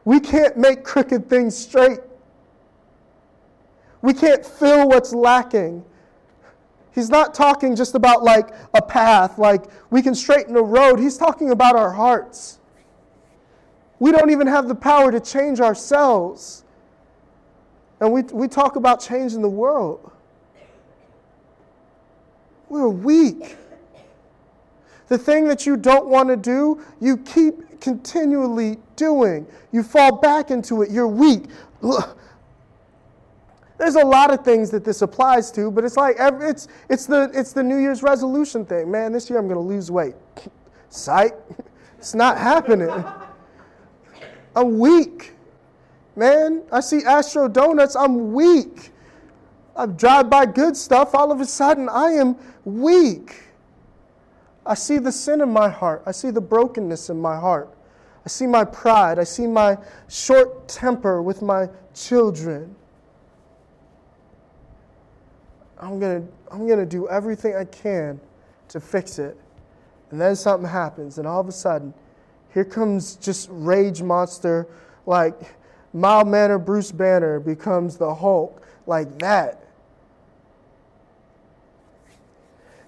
We 0.07 0.21
can't 0.21 0.55
make 0.55 0.85
crooked 0.85 1.29
things 1.29 1.53
straight. 1.53 1.99
We 4.01 4.13
can't 4.13 4.45
fill 4.45 4.87
what's 4.87 5.13
lacking. 5.13 5.83
He's 6.95 7.09
not 7.09 7.33
talking 7.33 7.75
just 7.75 7.93
about 7.93 8.23
like 8.23 8.51
a 8.73 8.81
path, 8.81 9.37
like 9.37 9.65
we 9.89 10.01
can 10.01 10.15
straighten 10.15 10.55
a 10.55 10.61
road. 10.61 10.97
He's 10.97 11.17
talking 11.17 11.49
about 11.49 11.75
our 11.75 11.91
hearts. 11.91 12.59
We 13.99 14.13
don't 14.13 14.29
even 14.29 14.47
have 14.47 14.69
the 14.69 14.75
power 14.75 15.11
to 15.11 15.19
change 15.19 15.59
ourselves. 15.59 16.63
And 17.99 18.13
we, 18.13 18.21
we 18.21 18.47
talk 18.47 18.77
about 18.77 19.01
changing 19.01 19.41
the 19.41 19.49
world. 19.49 20.09
We're 22.69 22.87
weak. 22.87 23.57
The 25.09 25.17
thing 25.17 25.49
that 25.49 25.65
you 25.65 25.75
don't 25.75 26.07
want 26.07 26.29
to 26.29 26.37
do, 26.37 26.81
you 27.01 27.17
keep 27.17 27.66
continually 27.79 28.77
doing. 28.95 29.47
You 29.71 29.83
fall 29.83 30.17
back 30.17 30.51
into 30.51 30.81
it. 30.81 30.91
You're 30.91 31.07
weak. 31.07 31.45
There's 33.77 33.95
a 33.95 34.05
lot 34.05 34.33
of 34.33 34.43
things 34.43 34.71
that 34.71 34.83
this 34.83 35.01
applies 35.01 35.51
to, 35.51 35.69
but 35.69 35.83
it's 35.83 35.97
like 35.97 36.15
it's, 36.19 36.67
it's, 36.89 37.05
the, 37.05 37.29
it's 37.33 37.53
the 37.53 37.63
New 37.63 37.77
Year's 37.77 38.01
resolution 38.01 38.65
thing. 38.65 38.89
Man, 38.89 39.11
this 39.11 39.29
year 39.29 39.37
I'm 39.37 39.47
going 39.47 39.59
to 39.59 39.67
lose 39.67 39.91
weight. 39.91 40.15
Sight. 40.89 41.33
It's 41.99 42.15
not 42.15 42.37
happening. 42.37 42.89
I'm 44.55 44.79
weak. 44.79 45.33
Man, 46.15 46.63
I 46.71 46.79
see 46.79 47.03
Astro 47.03 47.47
Doughnuts. 47.47 47.95
I'm 47.95 48.33
weak. 48.33 48.91
I 49.75 49.85
drive 49.85 50.29
by 50.29 50.47
good 50.47 50.75
stuff, 50.75 51.13
all 51.13 51.31
of 51.31 51.39
a 51.39 51.45
sudden 51.45 51.87
I 51.87 52.13
am 52.13 52.35
weak. 52.65 53.43
I 54.67 54.73
see 54.73 54.97
the 54.97 55.11
sin 55.11 55.41
in 55.41 55.49
my 55.49 55.69
heart. 55.69 56.03
I 56.05 56.11
see 56.11 56.29
the 56.29 56.41
brokenness 56.41 57.09
in 57.09 57.19
my 57.19 57.37
heart. 57.39 57.73
I 58.25 58.29
see 58.29 58.45
my 58.45 58.65
pride. 58.65 59.17
I 59.19 59.23
see 59.23 59.47
my 59.47 59.77
short 60.09 60.67
temper 60.67 61.21
with 61.21 61.41
my 61.41 61.69
children. 61.93 62.75
I'm 65.79 65.99
going 65.99 66.21
to 66.21 66.33
I'm 66.51 66.65
going 66.65 66.79
to 66.79 66.85
do 66.85 67.07
everything 67.09 67.55
I 67.55 67.65
can 67.65 68.19
to 68.69 68.79
fix 68.79 69.19
it. 69.19 69.37
And 70.11 70.19
then 70.19 70.35
something 70.35 70.69
happens, 70.69 71.17
and 71.17 71.27
all 71.27 71.41
of 71.41 71.47
a 71.47 71.51
sudden, 71.51 71.93
here 72.53 72.63
comes 72.63 73.15
just 73.17 73.49
rage 73.51 74.01
monster 74.01 74.67
like 75.05 75.35
mild 75.93 76.27
mannered 76.27 76.59
Bruce 76.59 76.91
Banner 76.91 77.39
becomes 77.39 77.97
the 77.97 78.13
Hulk 78.13 78.61
like 78.85 79.19
that. 79.19 79.66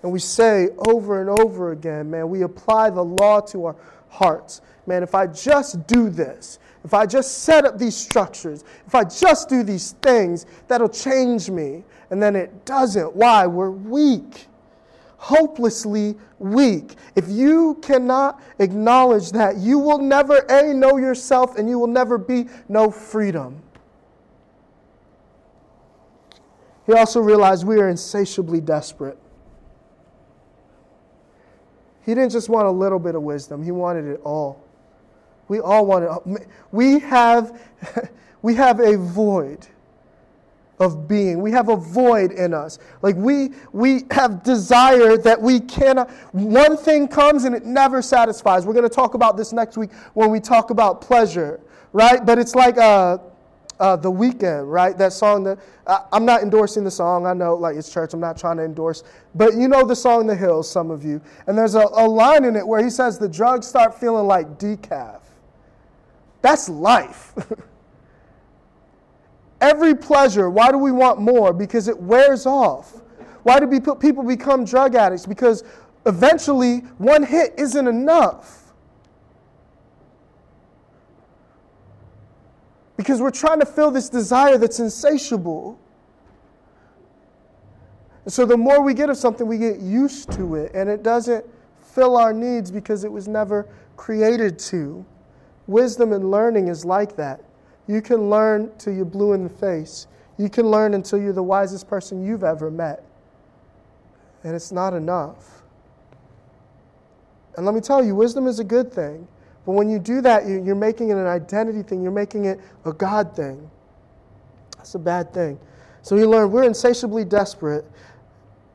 And 0.02 0.12
we 0.12 0.20
say 0.20 0.70
over 0.88 1.20
and 1.22 1.30
over 1.30 1.72
again, 1.72 2.10
man, 2.10 2.30
we 2.30 2.44
apply 2.44 2.90
the 2.90 3.04
law 3.04 3.42
to 3.42 3.66
our 3.66 3.76
hearts. 4.08 4.62
Man, 4.86 5.04
if 5.04 5.14
I 5.14 5.28
just 5.28 5.86
do 5.88 6.10
this, 6.10 6.60
if 6.84 6.94
I 6.94 7.06
just 7.06 7.40
set 7.40 7.66
up 7.66 7.78
these 7.78 7.96
structures, 7.96 8.64
if 8.88 8.96
I 8.96 9.04
just 9.04 9.50
do 9.50 9.64
these 9.64 9.92
things, 10.02 10.46
that'll 10.68 10.90
change 10.90 11.50
me. 11.50 11.84
And 12.10 12.24
then 12.24 12.36
it 12.36 12.66
doesn't. 12.66 13.16
Why? 13.16 13.46
We're 13.46 13.70
weak, 13.70 14.48
hopelessly 15.18 16.16
weak. 16.40 16.96
If 17.16 17.28
you 17.28 17.78
cannot 17.82 18.42
acknowledge 18.60 19.32
that, 19.34 19.58
you 19.58 19.78
will 19.78 20.00
never, 20.00 20.38
A, 20.50 20.74
know 20.74 20.98
yourself, 20.98 21.58
and 21.58 21.70
you 21.70 21.78
will 21.78 21.88
never 21.88 22.18
be 22.18 22.48
no 22.70 22.90
freedom. 22.90 23.62
He 26.88 26.94
also 26.94 27.20
realized 27.20 27.68
we 27.68 27.80
are 27.80 27.90
insatiably 27.90 28.62
desperate. 28.62 29.18
He 32.10 32.16
didn't 32.16 32.32
just 32.32 32.50
want 32.50 32.66
a 32.66 32.72
little 32.72 32.98
bit 32.98 33.14
of 33.14 33.22
wisdom, 33.22 33.62
he 33.62 33.70
wanted 33.70 34.06
it 34.06 34.20
all. 34.24 34.66
We 35.48 35.60
all 35.60 35.86
want 35.86 36.06
it. 36.06 36.48
We 36.72 36.98
have, 37.02 37.62
we 38.42 38.56
have 38.56 38.80
a 38.80 38.98
void 38.98 39.68
of 40.80 41.08
being. 41.08 41.40
We 41.40 41.52
have 41.52 41.70
a 41.70 41.76
void 41.76 42.32
in 42.32 42.52
us. 42.52 42.80
Like 43.04 43.16
we 43.16 43.52
we 43.74 44.06
have 44.10 44.42
desire 44.42 45.18
that 45.18 45.40
we 45.40 45.60
cannot 45.60 46.10
one 46.32 46.78
thing 46.78 47.08
comes 47.08 47.44
and 47.44 47.54
it 47.54 47.64
never 47.64 48.02
satisfies. 48.02 48.66
We're 48.66 48.74
going 48.74 48.90
to 48.90 48.96
talk 48.96 49.14
about 49.14 49.38
this 49.38 49.54
next 49.54 49.78
week 49.78 49.92
when 50.16 50.32
we 50.32 50.40
talk 50.40 50.72
about 50.72 51.02
pleasure, 51.02 51.60
right? 51.94 52.26
But 52.26 52.40
it's 52.40 52.56
like 52.56 52.80
uh 52.80 53.20
uh, 53.80 53.96
the 53.96 54.12
Weeknd, 54.12 54.70
right? 54.70 54.98
That 54.98 55.14
song 55.14 55.44
that 55.44 55.60
I, 55.88 56.06
I'm 56.12 56.26
not 56.26 56.44
endorsing 56.44 56.84
the 56.84 56.92
song. 56.92 57.26
I 57.26 57.34
know, 57.34 57.56
like 57.56 57.76
it's 57.76 57.92
church. 57.92 58.14
I'm 58.14 58.20
not 58.20 58.38
trying 58.38 58.58
to 58.58 58.64
endorse, 58.64 59.04
but 59.36 59.56
you 59.56 59.68
know 59.68 59.86
the 59.86 59.96
song 59.96 60.28
"The 60.28 60.36
Hills." 60.36 60.70
Some 60.70 60.92
of 60.92 61.06
you, 61.06 61.22
and 61.48 61.58
there's 61.58 61.76
a, 61.76 61.88
a 61.94 62.08
line 62.08 62.44
in 62.44 62.56
it 62.56 62.68
where 62.68 62.84
he 62.84 62.90
says 62.90 63.18
the 63.18 63.30
drugs 63.30 63.68
start 63.68 64.00
feeling 64.00 64.28
like 64.28 64.58
decaf. 64.58 65.22
That's 66.42 66.70
life. 66.70 67.34
Every 69.62 69.94
pleasure. 69.94 70.50
Why 70.50 70.72
do 70.72 70.78
we 70.78 70.92
want 70.92 71.20
more? 71.20 71.52
Because 71.52 71.88
it 71.88 72.00
wears 72.00 72.46
off. 72.46 73.02
Why 73.44 73.60
do 73.60 73.68
people 73.96 74.24
become 74.24 74.64
drug 74.64 74.96
addicts? 74.96 75.26
Because 75.26 75.64
eventually 76.06 76.80
one 76.98 77.24
hit 77.24 77.54
isn't 77.58 77.88
enough. 77.88 78.69
Because 83.00 83.22
we're 83.22 83.32
trying 83.32 83.62
to 83.62 83.66
fill 83.66 83.92
this 83.92 84.10
desire 84.10 84.58
that's 84.58 84.82
insatiable. 84.82 85.80
And 88.26 88.34
so 88.34 88.46
the 88.46 88.58
more 88.58 88.82
we 88.82 88.94
get 88.94 89.10
of 89.10 89.16
something, 89.16 89.48
we 89.48 89.58
get 89.58 89.80
used 89.80 90.34
to 90.34 90.56
it, 90.56 90.74
and 90.74 90.90
it 90.90 91.02
doesn't 91.02 91.46
fill 91.80 92.18
our 92.18 92.34
needs 92.34 92.70
because 92.70 93.06
it 93.06 93.12
was 93.12 93.26
never 93.26 93.66
created 93.96 94.60
to. 94.60 95.06
Wisdom 95.66 96.12
and 96.12 96.30
learning 96.30 96.68
is 96.68 96.84
like 96.84 97.16
that. 97.16 97.40
You 97.88 98.02
can 98.02 98.30
learn 98.30 98.70
till 98.78 98.94
you're 98.94 99.06
blue 99.06 99.32
in 99.32 99.46
the 99.46 99.50
face. 99.50 100.08
You 100.38 100.50
can 100.50 100.68
learn 100.68 100.94
until 100.94 101.22
you're 101.22 101.32
the 101.32 101.42
wisest 101.42 101.88
person 101.88 102.26
you've 102.26 102.44
ever 102.44 102.70
met. 102.70 103.06
And 104.44 104.54
it's 104.54 104.74
not 104.74 104.94
enough. 104.94 105.64
And 107.56 107.66
let 107.66 107.74
me 107.74 107.80
tell 107.80 108.04
you, 108.04 108.14
wisdom 108.14 108.46
is 108.46 108.60
a 108.60 108.66
good 108.66 108.92
thing. 108.92 109.26
But 109.70 109.76
when 109.76 109.88
you 109.88 110.00
do 110.00 110.20
that, 110.22 110.48
you're 110.48 110.74
making 110.74 111.10
it 111.10 111.18
an 111.18 111.28
identity 111.28 111.84
thing, 111.84 112.02
you're 112.02 112.12
making 112.12 112.46
it 112.46 112.60
a 112.86 112.92
God 112.92 113.36
thing. 113.36 113.70
That's 114.76 114.96
a 114.96 114.98
bad 114.98 115.32
thing. 115.32 115.60
So 116.02 116.18
he 116.18 116.26
learned 116.26 116.52
we're 116.52 116.64
insatiably 116.64 117.24
desperate. 117.24 117.86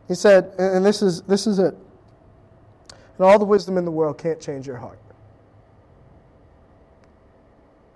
He 0.06 0.14
said, 0.14 0.52
and 0.56 0.86
this 0.86 1.02
is, 1.02 1.22
this 1.22 1.48
is 1.48 1.58
it. 1.58 1.76
And 2.92 3.26
all 3.26 3.40
the 3.40 3.44
wisdom 3.44 3.76
in 3.76 3.84
the 3.84 3.90
world 3.90 4.18
can't 4.18 4.40
change 4.40 4.68
your 4.68 4.76
heart. 4.76 5.00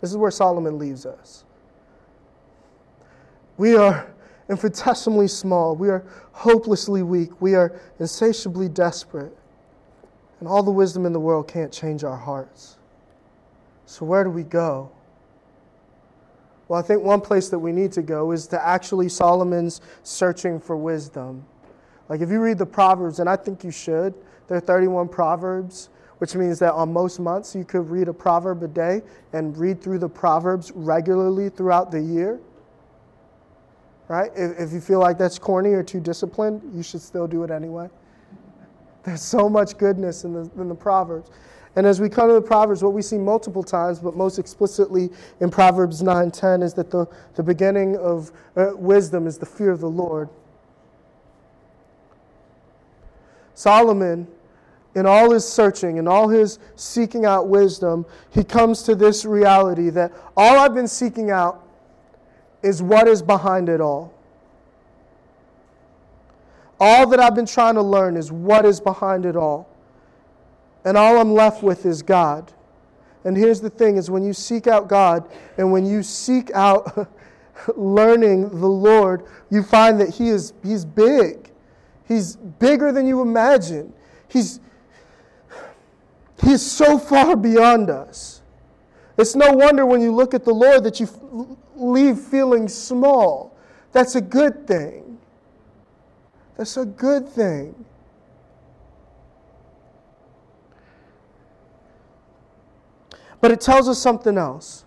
This 0.01 0.11
is 0.11 0.17
where 0.17 0.33
Solomon 0.33 0.77
leaves 0.77 1.07
us. 1.07 1.45
We 3.59 3.77
are 3.77 4.13
infinitesimally 4.51 5.29
small. 5.29 5.77
We 5.77 5.89
are 5.89 6.05
hopelessly 6.33 7.05
weak. 7.05 7.41
We 7.41 7.55
are 7.55 7.81
insatiably 8.01 8.69
desperate. 8.69 9.39
And 10.41 10.49
all 10.49 10.65
the 10.65 10.73
wisdom 10.73 11.07
in 11.07 11.13
the 11.13 11.21
world 11.21 11.47
can't 11.47 11.73
change 11.73 12.03
our 12.03 12.17
hearts. 12.17 12.75
So, 13.89 14.05
where 14.05 14.23
do 14.23 14.29
we 14.29 14.43
go? 14.43 14.91
Well, 16.69 16.79
I 16.79 16.83
think 16.83 17.03
one 17.03 17.23
place 17.23 17.49
that 17.49 17.59
we 17.59 17.73
need 17.73 17.91
to 17.93 18.03
go 18.03 18.33
is 18.33 18.47
to 18.49 18.63
actually 18.63 19.09
Solomon's 19.09 19.81
searching 20.03 20.61
for 20.61 20.77
wisdom. 20.77 21.43
Like, 22.11 22.21
if 22.21 22.29
you 22.29 22.39
read 22.39 22.59
the 22.59 22.67
Proverbs, 22.67 23.19
and 23.19 23.31
I 23.31 23.37
think 23.37 23.65
you 23.65 23.71
should, 23.71 24.13
there 24.47 24.59
are 24.59 24.61
31 24.61 25.09
Proverbs, 25.09 25.89
which 26.19 26.35
means 26.35 26.59
that 26.59 26.75
on 26.75 26.93
most 26.93 27.19
months 27.19 27.55
you 27.55 27.65
could 27.65 27.89
read 27.89 28.09
a 28.09 28.13
proverb 28.13 28.63
a 28.63 28.69
day 28.69 29.01
and 29.33 29.57
read 29.57 29.81
through 29.81 30.01
the 30.01 30.09
Proverbs 30.09 30.71
regularly 30.75 31.49
throughout 31.49 31.91
the 31.91 32.01
year. 32.01 32.39
Right? 34.09 34.31
If, 34.37 34.61
if 34.61 34.73
you 34.75 34.83
feel 34.83 35.01
like 35.01 35.17
that's 35.17 35.39
corny 35.39 35.71
or 35.71 35.83
too 35.83 36.01
disciplined, 36.01 36.61
you 36.75 36.83
should 36.83 37.01
still 37.01 37.27
do 37.27 37.43
it 37.43 37.51
anyway. 37.51 37.89
There's 39.05 39.23
so 39.23 39.49
much 39.49 39.79
goodness 39.79 40.25
in 40.25 40.35
the, 40.35 40.51
in 40.61 40.69
the 40.69 40.75
Proverbs. 40.75 41.31
And 41.79 41.87
as 41.87 42.01
we 42.01 42.09
come 42.09 42.27
to 42.27 42.35
the 42.35 42.43
Proverbs, 42.43 42.83
what 42.83 42.93
we 42.93 43.03
see 43.03 43.19
multiple 43.19 43.63
times, 43.63 44.01
but 44.01 44.17
most 44.17 44.41
explicitly 44.41 45.11
in 45.39 45.49
Proverbs 45.49 46.03
9:10, 46.03 46.61
is 46.65 46.75
that 46.75 46.91
the, 46.91 47.07
the 47.37 47.43
beginning 47.45 47.97
of 47.99 48.33
uh, 48.57 48.73
wisdom 48.75 49.29
is 49.29 49.39
the 49.39 49.47
fear 49.47 49.71
of 49.71 49.79
the 49.79 49.89
Lord. 49.89 50.29
Solomon, 53.55 54.27
in 54.97 55.07
all 55.07 55.31
his 55.31 55.49
searching, 55.49 55.99
in 55.99 56.09
all 56.09 56.27
his 56.27 56.59
seeking 56.75 57.25
out 57.25 57.47
wisdom, 57.47 58.05
he 58.31 58.43
comes 58.43 58.83
to 58.83 58.97
this 58.97 59.25
reality 59.25 59.89
that 59.91 60.11
all 60.37 60.59
I've 60.59 60.75
been 60.75 60.89
seeking 60.89 61.31
out 61.31 61.63
is 62.61 62.83
what 62.83 63.07
is 63.07 63.23
behind 63.23 63.69
it 63.69 63.81
all. 63.81 64.13
All 66.81 67.07
that 67.07 67.21
I've 67.21 67.37
been 67.37 67.47
trying 67.47 67.77
to 67.77 67.83
learn 67.83 68.17
is 68.17 68.33
what 68.33 68.67
is 68.67 68.81
behind 68.81 69.25
it 69.25 69.37
all. 69.37 69.69
And 70.85 70.97
all 70.97 71.19
I'm 71.19 71.33
left 71.33 71.63
with 71.63 71.85
is 71.87 72.03
God. 72.03 72.53
And 73.25 73.37
here's 73.37 73.61
the 73.61 73.71
thing 73.71 73.97
is 73.97 74.11
when 74.11 74.23
you 74.23 74.33
seek 74.33 74.67
out 74.67 74.89
God 74.89 75.29
and 75.57 75.71
when 75.73 75.85
you 75.85 76.03
seek 76.03 76.51
out 76.53 77.09
learning 77.77 78.49
the 78.49 78.69
Lord, 78.69 79.25
you 79.51 79.63
find 79.63 80.01
that 80.01 80.15
he 80.15 80.29
is 80.29 80.53
he's 80.63 80.85
big. 80.85 81.51
He's 82.07 82.37
bigger 82.37 82.93
than 82.93 83.07
you 83.07 83.21
imagine. 83.21 83.93
He's 84.29 84.61
he's 86.43 86.63
so 86.63 86.99
far 86.99 87.37
beyond 87.37 87.91
us. 87.91 88.43
It's 89.19 89.35
no 89.35 89.53
wonder 89.53 89.85
when 89.85 90.01
you 90.01 90.15
look 90.15 90.33
at 90.33 90.45
the 90.45 90.55
Lord 90.55 90.85
that 90.85 91.01
you 91.01 91.59
leave 91.75 92.19
feeling 92.19 92.69
small. 92.69 93.57
That's 93.93 94.15
a 94.15 94.21
good 94.21 94.67
thing. 94.67 95.19
That's 96.57 96.77
a 96.77 96.85
good 96.85 97.29
thing. 97.29 97.85
But 103.41 103.51
it 103.51 103.61
tells 103.61 103.89
us 103.89 103.99
something 103.99 104.37
else. 104.37 104.85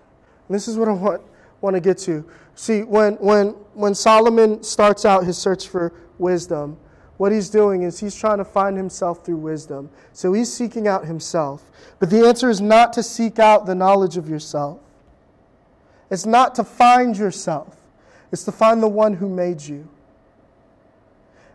And 0.48 0.56
this 0.56 0.68
is 0.68 0.78
what 0.78 0.88
I 0.88 0.92
want, 0.92 1.22
want 1.62 1.76
to 1.76 1.80
get 1.80 1.98
to. 2.00 2.26
See, 2.56 2.84
when, 2.84 3.14
when, 3.16 3.50
when 3.74 3.96
Solomon 3.96 4.62
starts 4.64 5.06
out 5.06 5.24
his 5.24 5.38
search 5.38 5.68
for 5.68 5.94
wisdom, 6.18 6.78
what 7.18 7.32
he's 7.32 7.50
doing 7.50 7.84
is 7.84 8.00
he's 8.00 8.16
trying 8.16 8.40
to 8.40 8.46
find 8.46 8.76
himself 8.76 9.24
through 9.24 9.38
wisdom. 9.38 9.90
So 10.12 10.34
he's 10.34 10.52
seeking 10.52 10.88
out 10.88 11.06
himself. 11.06 11.64
But 12.00 12.10
the 12.10 12.26
answer 12.26 12.50
is 12.50 12.60
not 12.60 12.94
to 12.94 13.04
seek 13.04 13.38
out 13.38 13.68
the 13.68 13.76
knowledge 13.76 14.18
of 14.18 14.28
yourself, 14.28 14.80
it's 16.10 16.26
not 16.26 16.56
to 16.56 16.64
find 16.64 17.16
yourself, 17.16 17.78
it's 18.32 18.44
to 18.46 18.52
find 18.52 18.82
the 18.82 18.88
one 18.88 19.14
who 19.14 19.30
made 19.30 19.62
you. 19.62 19.88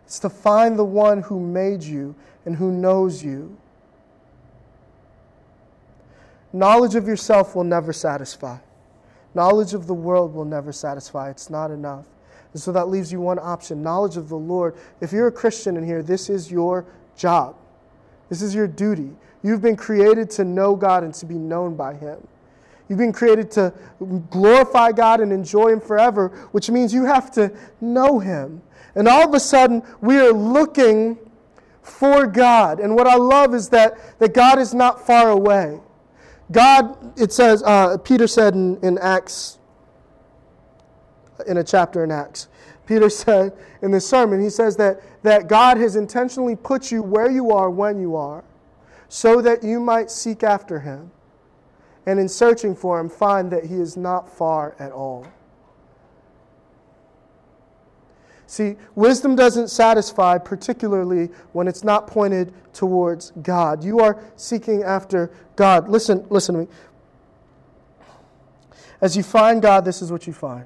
It's 0.05 0.19
to 0.19 0.29
find 0.29 0.79
the 0.79 0.85
one 0.85 1.21
who 1.21 1.37
made 1.37 1.83
you 1.83 2.15
and 2.45 2.55
who 2.55 2.71
knows 2.71 3.21
you. 3.21 3.57
Knowledge 6.57 6.95
of 6.95 7.07
yourself 7.07 7.55
will 7.55 7.63
never 7.63 7.93
satisfy. 7.93 8.57
Knowledge 9.35 9.75
of 9.75 9.85
the 9.85 9.93
world 9.93 10.33
will 10.33 10.43
never 10.43 10.71
satisfy. 10.71 11.29
It's 11.29 11.51
not 11.51 11.69
enough. 11.69 12.07
And 12.51 12.59
so 12.59 12.71
that 12.71 12.89
leaves 12.89 13.11
you 13.11 13.21
one 13.21 13.37
option 13.37 13.83
knowledge 13.83 14.17
of 14.17 14.27
the 14.27 14.37
Lord. 14.37 14.75
If 14.99 15.11
you're 15.11 15.27
a 15.27 15.31
Christian 15.31 15.77
in 15.77 15.85
here, 15.85 16.01
this 16.01 16.31
is 16.31 16.49
your 16.49 16.87
job, 17.15 17.55
this 18.29 18.41
is 18.41 18.55
your 18.55 18.67
duty. 18.67 19.11
You've 19.43 19.61
been 19.61 19.75
created 19.75 20.31
to 20.31 20.43
know 20.43 20.75
God 20.75 21.03
and 21.03 21.13
to 21.15 21.27
be 21.27 21.35
known 21.35 21.75
by 21.75 21.93
Him. 21.93 22.27
You've 22.89 22.97
been 22.97 23.13
created 23.13 23.51
to 23.51 23.71
glorify 24.31 24.93
God 24.93 25.19
and 25.19 25.31
enjoy 25.31 25.73
Him 25.73 25.79
forever, 25.79 26.29
which 26.53 26.71
means 26.71 26.91
you 26.91 27.05
have 27.05 27.29
to 27.33 27.55
know 27.79 28.17
Him. 28.17 28.63
And 28.95 29.07
all 29.07 29.27
of 29.27 29.35
a 29.35 29.39
sudden, 29.39 29.83
we 30.01 30.17
are 30.17 30.33
looking 30.33 31.19
for 31.83 32.25
God. 32.25 32.79
And 32.79 32.95
what 32.95 33.05
I 33.05 33.15
love 33.15 33.53
is 33.53 33.69
that, 33.69 34.17
that 34.17 34.33
God 34.33 34.57
is 34.57 34.73
not 34.73 35.05
far 35.05 35.29
away. 35.29 35.79
God, 36.51 37.19
it 37.19 37.31
says, 37.31 37.61
uh, 37.63 37.97
Peter 37.97 38.27
said 38.27 38.53
in, 38.53 38.77
in 38.81 38.97
Acts, 38.99 39.59
in 41.45 41.57
a 41.57 41.63
chapter 41.63 42.03
in 42.03 42.11
Acts, 42.11 42.47
Peter 42.85 43.09
said 43.11 43.53
in 43.81 43.91
this 43.91 44.07
sermon, 44.07 44.41
he 44.41 44.49
says 44.49 44.77
that, 44.77 45.01
that 45.23 45.47
God 45.47 45.77
has 45.77 45.95
intentionally 45.95 46.55
put 46.55 46.91
you 46.91 47.01
where 47.03 47.29
you 47.29 47.51
are 47.51 47.69
when 47.69 47.99
you 47.99 48.15
are 48.15 48.43
so 49.09 49.41
that 49.41 49.63
you 49.63 49.79
might 49.79 50.11
seek 50.11 50.43
after 50.43 50.79
him. 50.79 51.11
And 52.05 52.19
in 52.19 52.29
searching 52.29 52.75
for 52.75 52.99
him, 52.99 53.09
find 53.09 53.51
that 53.51 53.65
he 53.65 53.75
is 53.75 53.97
not 53.97 54.29
far 54.29 54.75
at 54.79 54.91
all. 54.91 55.27
See, 58.47 58.77
wisdom 58.95 59.35
doesn't 59.35 59.67
satisfy, 59.67 60.37
particularly 60.37 61.25
when 61.51 61.67
it's 61.67 61.83
not 61.83 62.07
pointed 62.07 62.53
towards 62.73 63.31
God. 63.41 63.83
You 63.83 63.99
are 63.99 64.23
seeking 64.37 64.83
after 64.83 65.29
God. 65.57 65.89
Listen, 65.89 66.25
listen 66.29 66.55
to 66.55 66.61
me. 66.61 66.67
As 69.01 69.17
you 69.17 69.21
find 69.21 69.61
God, 69.61 69.83
this 69.83 70.01
is 70.01 70.11
what 70.11 70.25
you 70.25 70.33
find 70.33 70.65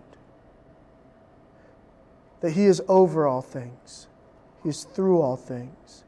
that 2.41 2.51
He 2.51 2.65
is 2.65 2.81
over 2.87 3.27
all 3.27 3.41
things, 3.41 4.07
He 4.63 4.69
is 4.69 4.83
through 4.83 5.21
all 5.21 5.35
things, 5.35 6.03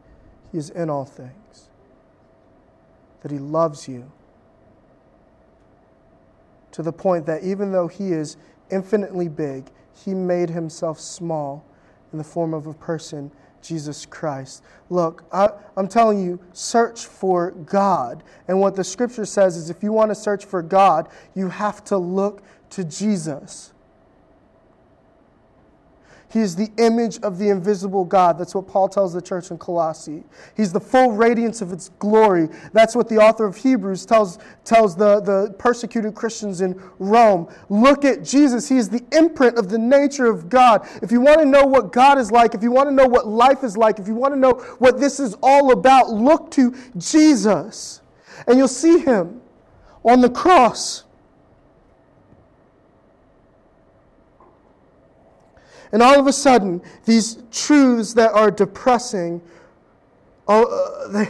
He 0.51 0.57
is 0.59 0.69
in 0.69 0.89
all 0.89 1.05
things, 1.05 1.69
that 3.21 3.31
He 3.31 3.39
loves 3.39 3.87
you. 3.87 4.11
To 6.71 6.81
the 6.81 6.93
point 6.93 7.27
that 7.27 7.43
even 7.43 7.71
though 7.71 7.87
He 7.87 8.11
is 8.11 8.37
infinitely 8.71 9.27
big, 9.27 9.65
he 9.93 10.13
made 10.13 10.49
himself 10.49 10.99
small 10.99 11.65
in 12.11 12.17
the 12.17 12.23
form 12.23 12.53
of 12.53 12.67
a 12.67 12.73
person, 12.73 13.31
Jesus 13.61 14.05
Christ. 14.05 14.63
Look, 14.89 15.23
I, 15.31 15.49
am 15.75 15.87
telling 15.87 16.23
you, 16.23 16.39
search 16.53 17.05
for 17.05 17.51
God. 17.51 18.23
And 18.47 18.59
what 18.59 18.75
the 18.75 18.83
scripture 18.83 19.25
says 19.25 19.57
is 19.57 19.69
if 19.69 19.81
you 19.81 19.91
want 19.91 20.11
to 20.11 20.15
search 20.15 20.45
for 20.45 20.61
God, 20.61 21.09
you 21.35 21.49
have 21.49 21.83
to 21.85 21.97
look 21.97 22.43
to 22.71 22.83
Jesus. 22.83 23.72
He 26.33 26.39
is 26.39 26.55
the 26.55 26.71
image 26.79 27.19
of 27.19 27.37
the 27.37 27.49
invisible 27.49 28.03
God. 28.03 28.39
That's 28.39 28.55
what 28.55 28.67
Paul 28.67 28.89
tells 28.89 29.13
the 29.13 29.21
church 29.21 29.51
in 29.51 29.59
Colossae. 29.59 30.23
He's 30.57 30.73
the 30.73 30.79
full 30.79 31.11
radiance 31.11 31.61
of 31.61 31.71
its 31.71 31.89
glory. 31.99 32.49
That's 32.71 32.95
what 32.95 33.07
the 33.07 33.17
author 33.17 33.45
of 33.45 33.55
Hebrews 33.55 34.03
tells, 34.07 34.39
tells 34.65 34.95
the, 34.95 35.19
the 35.19 35.53
persecuted 35.59 36.15
Christians 36.15 36.61
in 36.61 36.81
Rome. 36.97 37.53
Look 37.69 38.03
at 38.03 38.23
Jesus. 38.23 38.67
He 38.67 38.77
is 38.77 38.89
the 38.89 39.05
imprint 39.11 39.59
of 39.59 39.69
the 39.69 39.77
nature 39.77 40.25
of 40.25 40.49
God. 40.49 40.87
If 41.03 41.11
you 41.11 41.21
want 41.21 41.37
to 41.37 41.45
know 41.45 41.67
what 41.67 41.91
God 41.91 42.17
is 42.17 42.31
like, 42.31 42.55
if 42.55 42.63
you 42.63 42.71
want 42.71 42.89
to 42.89 42.95
know 42.95 43.05
what 43.05 43.27
life 43.27 43.63
is 43.63 43.77
like, 43.77 43.99
if 43.99 44.07
you 44.07 44.15
want 44.15 44.33
to 44.33 44.39
know 44.39 44.53
what 44.79 44.99
this 44.99 45.19
is 45.19 45.35
all 45.43 45.71
about, 45.71 46.09
look 46.09 46.49
to 46.51 46.75
Jesus. 46.97 48.01
And 48.47 48.57
you'll 48.57 48.67
see 48.67 48.97
him 48.97 49.39
on 50.03 50.21
the 50.21 50.31
cross 50.31 51.03
And 55.93 56.01
all 56.01 56.19
of 56.19 56.25
a 56.25 56.33
sudden, 56.33 56.81
these 57.05 57.37
truths 57.51 58.15
that 58.15 58.33
are 58.33 58.51
depressing, 58.51 59.41
uh, 60.47 61.07
they, 61.09 61.29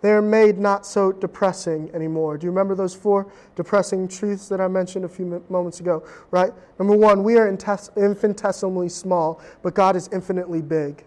they're 0.00 0.22
made 0.22 0.58
not 0.58 0.86
so 0.86 1.12
depressing 1.12 1.90
anymore. 1.94 2.36
Do 2.36 2.46
you 2.46 2.50
remember 2.50 2.74
those 2.74 2.94
four 2.94 3.30
depressing 3.56 4.08
truths 4.08 4.48
that 4.48 4.60
I 4.60 4.68
mentioned 4.68 5.04
a 5.04 5.08
few 5.08 5.44
moments 5.48 5.80
ago? 5.80 6.02
Right? 6.30 6.52
Number 6.78 6.96
one, 6.96 7.22
we 7.22 7.36
are 7.36 7.46
infinitesimally 7.48 8.88
small, 8.88 9.40
but 9.62 9.74
God 9.74 9.94
is 9.94 10.08
infinitely 10.12 10.62
big. 10.62 11.04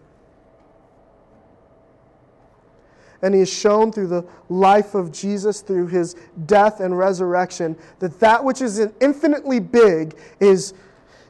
and 3.21 3.33
he 3.33 3.39
has 3.39 3.51
shown 3.51 3.91
through 3.91 4.07
the 4.07 4.23
life 4.49 4.93
of 4.93 5.11
Jesus, 5.11 5.61
through 5.61 5.87
his 5.87 6.15
death 6.45 6.79
and 6.79 6.97
resurrection, 6.97 7.75
that 7.99 8.19
that 8.19 8.43
which 8.43 8.61
is 8.61 8.79
infinitely 9.01 9.59
big 9.59 10.15
is 10.39 10.75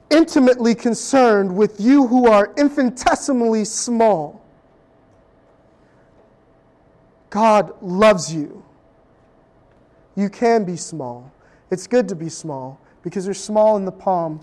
intimately 0.09 0.75
concerned 0.75 1.55
with 1.55 1.79
you 1.79 2.07
who 2.07 2.27
are 2.27 2.53
infinitesimally 2.57 3.65
small. 3.65 4.43
God 7.29 7.73
loves 7.81 8.33
you. 8.33 8.63
You 10.15 10.29
can 10.29 10.63
be 10.63 10.77
small. 10.77 11.31
It's 11.69 11.87
good 11.87 12.07
to 12.09 12.15
be 12.15 12.29
small 12.29 12.79
because 13.03 13.25
you're 13.25 13.33
small 13.33 13.77
in 13.77 13.85
the 13.85 13.91
palm 13.91 14.39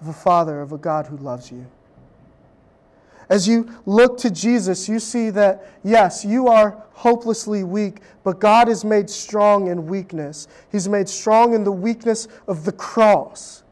of 0.00 0.08
a 0.08 0.12
Father, 0.12 0.60
of 0.60 0.72
a 0.72 0.78
God 0.78 1.06
who 1.06 1.16
loves 1.16 1.50
you. 1.50 1.66
As 3.28 3.46
you 3.46 3.70
look 3.86 4.18
to 4.18 4.30
Jesus, 4.30 4.88
you 4.88 4.98
see 4.98 5.30
that, 5.30 5.70
yes, 5.84 6.24
you 6.24 6.48
are 6.48 6.82
hopelessly 6.92 7.62
weak, 7.62 8.00
but 8.24 8.40
God 8.40 8.68
is 8.68 8.84
made 8.84 9.08
strong 9.08 9.68
in 9.68 9.86
weakness. 9.86 10.48
He's 10.72 10.88
made 10.88 11.08
strong 11.08 11.54
in 11.54 11.62
the 11.62 11.72
weakness 11.72 12.26
of 12.48 12.64
the 12.64 12.72
cross. 12.72 13.62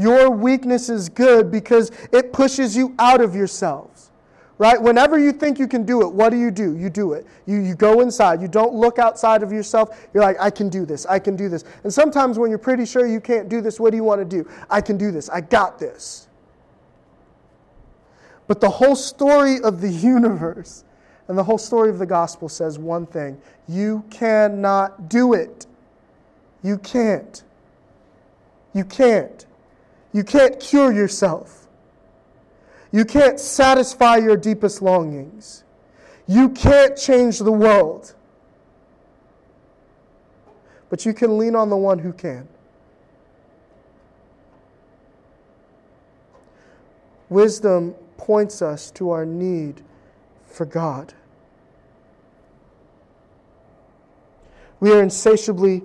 Your 0.00 0.30
weakness 0.30 0.88
is 0.88 1.10
good 1.10 1.50
because 1.50 1.92
it 2.10 2.32
pushes 2.32 2.74
you 2.74 2.94
out 2.98 3.20
of 3.20 3.34
yourselves. 3.36 4.10
Right? 4.56 4.80
Whenever 4.80 5.18
you 5.18 5.30
think 5.30 5.58
you 5.58 5.68
can 5.68 5.84
do 5.84 6.00
it, 6.00 6.10
what 6.10 6.30
do 6.30 6.38
you 6.38 6.50
do? 6.50 6.74
You 6.74 6.88
do 6.88 7.12
it. 7.12 7.26
You, 7.44 7.58
you 7.60 7.74
go 7.74 8.00
inside. 8.00 8.40
You 8.40 8.48
don't 8.48 8.72
look 8.72 8.98
outside 8.98 9.42
of 9.42 9.52
yourself. 9.52 10.08
You're 10.14 10.22
like, 10.22 10.38
I 10.40 10.48
can 10.48 10.70
do 10.70 10.86
this. 10.86 11.04
I 11.04 11.18
can 11.18 11.36
do 11.36 11.50
this. 11.50 11.64
And 11.84 11.92
sometimes 11.92 12.38
when 12.38 12.48
you're 12.48 12.58
pretty 12.58 12.86
sure 12.86 13.06
you 13.06 13.20
can't 13.20 13.50
do 13.50 13.60
this, 13.60 13.78
what 13.78 13.90
do 13.90 13.98
you 13.98 14.04
want 14.04 14.20
to 14.22 14.24
do? 14.24 14.48
I 14.70 14.80
can 14.80 14.96
do 14.96 15.10
this. 15.10 15.28
I 15.28 15.42
got 15.42 15.78
this. 15.78 16.28
But 18.46 18.62
the 18.62 18.70
whole 18.70 18.96
story 18.96 19.60
of 19.60 19.82
the 19.82 19.90
universe 19.90 20.84
and 21.28 21.36
the 21.36 21.44
whole 21.44 21.58
story 21.58 21.90
of 21.90 21.98
the 21.98 22.06
gospel 22.06 22.48
says 22.48 22.78
one 22.78 23.04
thing 23.04 23.38
you 23.68 24.02
cannot 24.08 25.10
do 25.10 25.34
it. 25.34 25.66
You 26.62 26.78
can't. 26.78 27.42
You 28.72 28.84
can't. 28.84 29.44
You 30.12 30.24
can't 30.24 30.58
cure 30.58 30.92
yourself. 30.92 31.68
You 32.92 33.04
can't 33.04 33.38
satisfy 33.38 34.16
your 34.16 34.36
deepest 34.36 34.82
longings. 34.82 35.64
You 36.26 36.48
can't 36.48 36.96
change 36.96 37.38
the 37.38 37.52
world. 37.52 38.14
But 40.88 41.06
you 41.06 41.14
can 41.14 41.38
lean 41.38 41.54
on 41.54 41.70
the 41.70 41.76
one 41.76 42.00
who 42.00 42.12
can. 42.12 42.48
Wisdom 47.28 47.94
points 48.16 48.60
us 48.60 48.90
to 48.90 49.10
our 49.10 49.24
need 49.24 49.82
for 50.46 50.66
God. 50.66 51.14
We 54.80 54.92
are 54.92 55.02
insatiably 55.02 55.82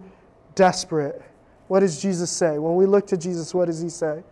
desperate. 0.56 1.22
What 1.68 1.80
does 1.80 2.02
Jesus 2.02 2.32
say? 2.32 2.58
When 2.60 2.76
we 2.76 2.86
look 2.86 3.08
to 3.08 3.18
Jesus, 3.18 3.54
what 3.54 3.66
does 3.66 3.82
he 3.82 3.90
say? 3.90 4.24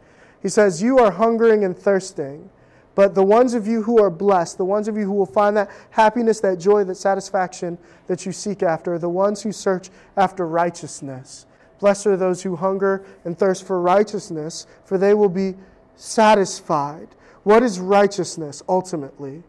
He 0.41 0.49
says, 0.49 0.81
You 0.81 0.99
are 0.99 1.11
hungering 1.11 1.63
and 1.63 1.77
thirsting, 1.77 2.49
but 2.95 3.15
the 3.15 3.23
ones 3.23 3.53
of 3.53 3.65
you 3.65 3.81
who 3.81 4.01
are 4.01 4.09
blessed, 4.09 4.57
the 4.57 4.65
ones 4.65 4.87
of 4.87 4.97
you 4.97 5.05
who 5.05 5.13
will 5.13 5.25
find 5.25 5.57
that 5.57 5.71
happiness, 5.89 6.39
that 6.41 6.59
joy, 6.59 6.83
that 6.83 6.95
satisfaction 6.95 7.77
that 8.07 8.25
you 8.25 8.31
seek 8.31 8.61
after, 8.61 8.93
are 8.93 8.99
the 8.99 9.09
ones 9.09 9.41
who 9.41 9.51
search 9.51 9.89
after 10.15 10.47
righteousness. 10.47 11.47
Blessed 11.79 12.07
are 12.07 12.17
those 12.17 12.43
who 12.43 12.55
hunger 12.55 13.03
and 13.25 13.37
thirst 13.37 13.65
for 13.65 13.81
righteousness, 13.81 14.67
for 14.85 14.97
they 14.97 15.13
will 15.13 15.29
be 15.29 15.55
satisfied. 15.95 17.07
What 17.43 17.63
is 17.63 17.79
righteousness 17.79 18.61
ultimately? 18.69 19.43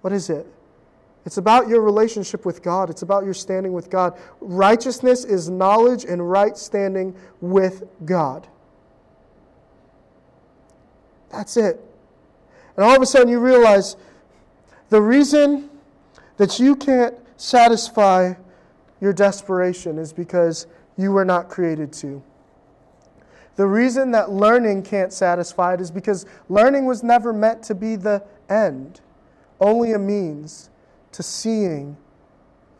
What 0.00 0.12
is 0.12 0.30
it? 0.30 0.46
It's 1.24 1.36
about 1.36 1.68
your 1.68 1.82
relationship 1.82 2.44
with 2.44 2.62
God. 2.62 2.90
It's 2.90 3.02
about 3.02 3.24
your 3.24 3.34
standing 3.34 3.72
with 3.72 3.90
God. 3.90 4.18
Righteousness 4.40 5.24
is 5.24 5.48
knowledge 5.48 6.04
and 6.04 6.28
right 6.28 6.56
standing 6.56 7.14
with 7.40 7.84
God. 8.04 8.48
That's 11.30 11.56
it. 11.56 11.80
And 12.76 12.84
all 12.84 12.96
of 12.96 13.02
a 13.02 13.06
sudden 13.06 13.28
you 13.28 13.38
realize 13.38 13.96
the 14.88 15.00
reason 15.00 15.70
that 16.38 16.58
you 16.58 16.74
can't 16.74 17.14
satisfy 17.36 18.34
your 19.00 19.12
desperation 19.12 19.98
is 19.98 20.12
because 20.12 20.66
you 20.96 21.12
were 21.12 21.24
not 21.24 21.48
created 21.48 21.92
to. 21.94 22.22
The 23.56 23.66
reason 23.66 24.10
that 24.12 24.30
learning 24.30 24.82
can't 24.82 25.12
satisfy 25.12 25.74
it 25.74 25.80
is 25.80 25.90
because 25.90 26.26
learning 26.48 26.86
was 26.86 27.02
never 27.02 27.32
meant 27.32 27.62
to 27.64 27.74
be 27.74 27.96
the 27.96 28.24
end, 28.48 29.00
only 29.60 29.92
a 29.92 29.98
means 29.98 30.70
to 31.12 31.22
seeing 31.22 31.96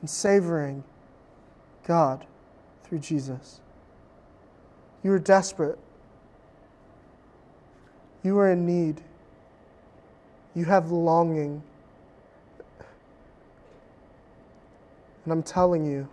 and 0.01 0.11
savoring 0.11 0.85
God 1.85 2.27
through 2.85 2.99
Jesus. 2.99 3.61
You 5.03 5.13
are 5.13 5.19
desperate. 5.19 5.79
You 8.23 8.39
are 8.39 8.51
in 8.51 8.67
need. 8.67 9.01
You 10.55 10.65
have 10.67 10.91
longing. 10.91 11.63
And 15.25 15.33
I'm 15.33 15.43
telling 15.43 15.85
you, 15.85 16.09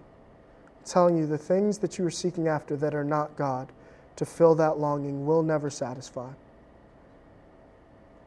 I'm 0.80 0.86
telling 0.86 1.18
you, 1.18 1.28
the 1.28 1.38
things 1.38 1.78
that 1.80 1.98
you 1.98 2.06
are 2.06 2.12
seeking 2.12 2.48
after 2.48 2.76
that 2.78 2.94
are 2.94 3.04
not 3.04 3.36
God 3.36 3.72
to 4.16 4.26
fill 4.26 4.56
that 4.56 4.78
longing 4.78 5.26
will 5.26 5.44
never 5.44 5.70
satisfy. 5.70 6.30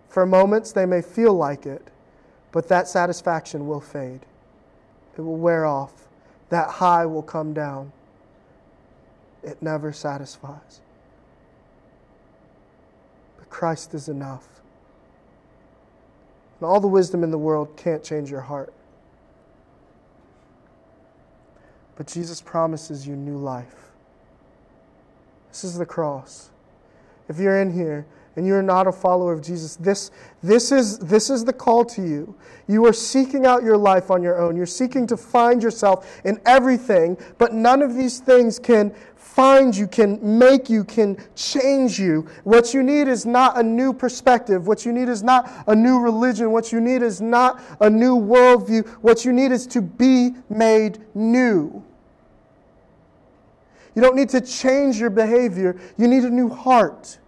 For 0.09 0.27
moments, 0.27 0.73
they 0.73 0.87
may 0.87 1.03
feel 1.03 1.35
like 1.35 1.67
it, 1.67 1.89
but 2.53 2.69
that 2.69 2.87
satisfaction 2.87 3.67
will 3.67 3.81
fade. 3.81 4.21
It 5.17 5.23
will 5.23 5.37
wear 5.37 5.65
off. 5.67 5.93
That 6.51 6.69
high 6.69 7.07
will 7.07 7.23
come 7.23 7.55
down. 7.55 7.93
It 9.43 9.61
never 9.63 9.93
satisfies. 9.93 10.81
But 13.39 13.49
Christ 13.51 13.95
is 13.95 14.09
enough. 14.09 14.47
And 16.61 16.69
all 16.69 16.79
the 16.79 16.89
wisdom 16.89 17.25
in 17.25 17.31
the 17.31 17.39
world 17.39 17.77
can't 17.77 18.05
change 18.05 18.31
your 18.31 18.43
heart. 18.43 18.73
But 21.97 22.07
Jesus 22.07 22.41
promises 22.41 23.07
you 23.07 23.17
new 23.17 23.37
life. 23.37 23.91
This 25.51 25.65
is 25.65 25.77
the 25.77 25.87
cross. 25.87 26.51
If 27.29 27.39
you're 27.39 27.61
in 27.61 27.73
here 27.73 28.07
and 28.37 28.47
you're 28.47 28.63
not 28.63 28.87
a 28.87 28.93
follower 28.93 29.33
of 29.33 29.43
Jesus, 29.43 29.77
this, 29.77 30.11
this, 30.43 30.73
is, 30.73 30.99
this 30.99 31.31
is 31.31 31.45
the 31.45 31.53
call 31.53 31.85
to 31.87 32.03
you. 32.03 32.35
You 32.67 32.87
are 32.87 32.93
seeking 32.93 33.45
out 33.45 33.63
your 33.63 33.77
life 33.77 34.11
on 34.11 34.23
your 34.23 34.41
own. 34.41 34.57
You're 34.57 34.67
seeking 34.67 35.07
to 35.09 35.17
find 35.17 35.63
yourself 35.63 36.21
in 36.25 36.41
everything, 36.47 37.19
but 37.39 37.53
none 37.53 37.83
of 37.83 37.95
these 37.95 38.21
things 38.21 38.59
can 38.59 38.95
find 39.17 39.75
you, 39.75 39.87
can 39.87 40.39
make 40.39 40.69
you, 40.69 40.85
can 40.85 41.17
change 41.35 41.99
you. 41.99 42.27
What 42.45 42.75
you 42.75 42.83
need 42.83 43.09
is 43.09 43.25
not 43.27 43.59
a 43.59 43.63
new 43.63 43.93
perspective. 43.93 44.67
What 44.67 44.85
you 44.85 44.93
need 44.93 45.09
is 45.09 45.23
not 45.23 45.51
a 45.67 45.75
new 45.75 45.99
religion. 46.01 46.53
What 46.53 46.73
you 46.73 46.81
need 46.81 47.03
is 47.03 47.21
not 47.21 47.61
a 47.81 47.89
new 47.89 48.17
worldview. 48.17 48.87
What 49.03 49.25
you 49.25 49.33
need 49.33 49.53
is 49.53 49.67
to 49.69 49.81
be 49.81 50.35
made 50.49 50.99
new. 51.15 51.83
You 53.95 54.01
don't 54.01 54.17
need 54.17 54.31
to 54.31 54.41
change 54.41 54.99
your 54.99 55.11
behavior, 55.11 55.79
you 55.99 56.09
need 56.09 56.25
a 56.25 56.31
new 56.31 56.49
heart. 56.49 57.19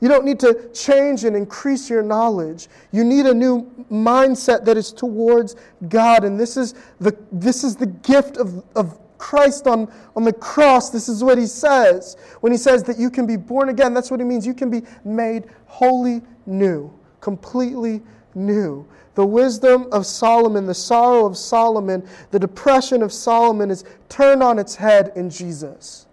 You 0.00 0.08
don't 0.08 0.24
need 0.24 0.40
to 0.40 0.70
change 0.72 1.24
and 1.24 1.36
increase 1.36 1.90
your 1.90 2.02
knowledge. 2.02 2.68
You 2.90 3.04
need 3.04 3.26
a 3.26 3.34
new 3.34 3.70
mindset 3.90 4.64
that 4.64 4.76
is 4.76 4.92
towards 4.92 5.56
God. 5.88 6.24
And 6.24 6.40
this 6.40 6.56
is 6.56 6.74
the, 7.00 7.16
this 7.30 7.64
is 7.64 7.76
the 7.76 7.86
gift 7.86 8.38
of, 8.38 8.64
of 8.74 8.98
Christ 9.18 9.66
on, 9.66 9.92
on 10.16 10.24
the 10.24 10.32
cross. 10.32 10.88
This 10.88 11.08
is 11.08 11.22
what 11.22 11.36
he 11.36 11.46
says. 11.46 12.16
When 12.40 12.50
he 12.50 12.58
says 12.58 12.82
that 12.84 12.98
you 12.98 13.10
can 13.10 13.26
be 13.26 13.36
born 13.36 13.68
again, 13.68 13.92
that's 13.92 14.10
what 14.10 14.18
he 14.20 14.26
means. 14.26 14.46
You 14.46 14.54
can 14.54 14.70
be 14.70 14.82
made 15.04 15.44
wholly 15.66 16.22
new, 16.46 16.90
completely 17.20 18.02
new. 18.34 18.86
The 19.16 19.26
wisdom 19.26 19.86
of 19.92 20.06
Solomon, 20.06 20.64
the 20.64 20.74
sorrow 20.74 21.26
of 21.26 21.36
Solomon, 21.36 22.08
the 22.30 22.38
depression 22.38 23.02
of 23.02 23.12
Solomon 23.12 23.70
is 23.70 23.84
turned 24.08 24.42
on 24.42 24.58
its 24.58 24.74
head 24.74 25.12
in 25.14 25.28
Jesus. 25.28 26.06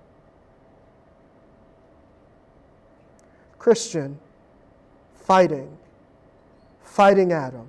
Christian, 3.68 4.18
fighting, 5.26 5.68
fighting 6.84 7.34
Adam, 7.34 7.68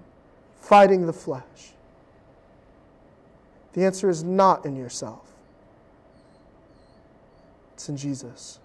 fighting 0.60 1.06
the 1.06 1.12
flesh. 1.12 1.72
The 3.72 3.84
answer 3.84 4.08
is 4.08 4.22
not 4.22 4.64
in 4.64 4.76
yourself, 4.76 5.32
it's 7.74 7.88
in 7.88 7.96
Jesus. 7.96 8.60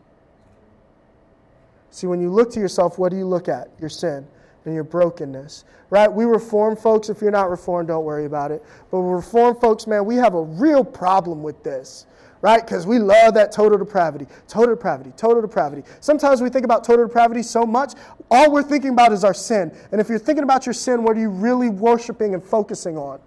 See, 1.90 2.06
when 2.06 2.22
you 2.22 2.30
look 2.30 2.52
to 2.52 2.60
yourself, 2.60 3.00
what 3.00 3.10
do 3.10 3.18
you 3.18 3.26
look 3.26 3.50
at? 3.50 3.68
Your 3.80 3.90
sin 3.90 4.28
and 4.66 4.76
your 4.76 4.84
brokenness. 4.84 5.64
Right? 5.90 6.14
We 6.14 6.26
reform 6.26 6.76
folks, 6.76 7.10
if 7.10 7.20
you're 7.20 7.32
not 7.32 7.50
reformed, 7.50 7.88
don't 7.88 8.06
worry 8.06 8.26
about 8.26 8.52
it. 8.52 8.64
But 8.92 9.00
reform 9.00 9.60
folks, 9.60 9.88
man, 9.88 10.06
we 10.06 10.18
have 10.18 10.36
a 10.36 10.44
real 10.44 10.84
problem 10.84 11.42
with 11.42 11.64
this. 11.64 12.06
Right? 12.44 12.64
Because 12.64 12.86
we 12.86 13.00
love 13.00 13.34
that 13.36 13.54
total 13.54 13.78
depravity, 13.78 14.28
total 14.50 14.76
depravity, 14.76 15.14
total 15.16 15.42
depravity. 15.42 15.82
Sometimes 16.02 16.42
we 16.42 16.50
think 16.50 16.66
about 16.66 16.84
total 16.84 17.08
depravity 17.08 17.42
so 17.42 17.66
much, 17.66 17.94
all 18.30 18.52
we're 18.52 18.62
thinking 18.62 18.90
about 18.90 19.14
is 19.14 19.24
our 19.24 19.34
sin. 19.34 19.74
And 19.94 20.02
if 20.02 20.10
you're 20.10 20.20
thinking 20.20 20.44
about 20.44 20.66
your 20.66 20.74
sin, 20.74 21.04
what 21.04 21.16
are 21.16 21.22
you 21.22 21.30
really 21.30 21.70
worshiping 21.70 22.34
and 22.34 22.44
focusing 22.44 22.98
on? 22.98 23.22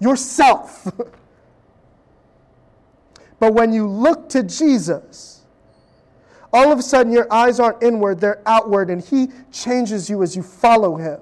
Yourself. 0.00 0.90
but 3.38 3.52
when 3.52 3.70
you 3.70 3.86
look 3.86 4.30
to 4.30 4.42
Jesus, 4.42 5.42
all 6.50 6.72
of 6.72 6.78
a 6.78 6.82
sudden 6.82 7.12
your 7.12 7.30
eyes 7.30 7.60
aren't 7.60 7.82
inward, 7.82 8.18
they're 8.18 8.40
outward, 8.46 8.88
and 8.88 9.04
He 9.04 9.28
changes 9.52 10.08
you 10.08 10.22
as 10.22 10.34
you 10.34 10.42
follow 10.42 10.96
Him. 10.96 11.20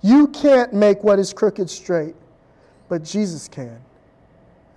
You 0.00 0.28
can't 0.28 0.72
make 0.72 1.02
what 1.02 1.18
is 1.18 1.32
crooked 1.32 1.68
straight, 1.68 2.14
but 2.88 3.02
Jesus 3.02 3.48
can. 3.48 3.80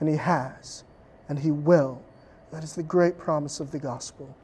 And 0.01 0.09
He 0.09 0.17
has, 0.17 0.83
and 1.29 1.39
He 1.39 1.51
will. 1.51 2.01
That 2.51 2.65
is 2.65 2.75
the 2.75 2.83
great 2.83 3.17
promise 3.17 3.61
of 3.61 3.71
the 3.71 3.79
gospel. 3.79 4.35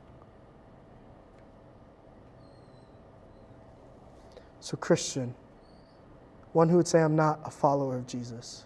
So, 4.61 4.77
Christian, 4.77 5.33
one 6.53 6.69
who 6.69 6.77
would 6.77 6.87
say, 6.87 7.01
I'm 7.01 7.15
not 7.15 7.39
a 7.43 7.51
follower 7.51 7.97
of 7.97 8.07
Jesus. 8.07 8.65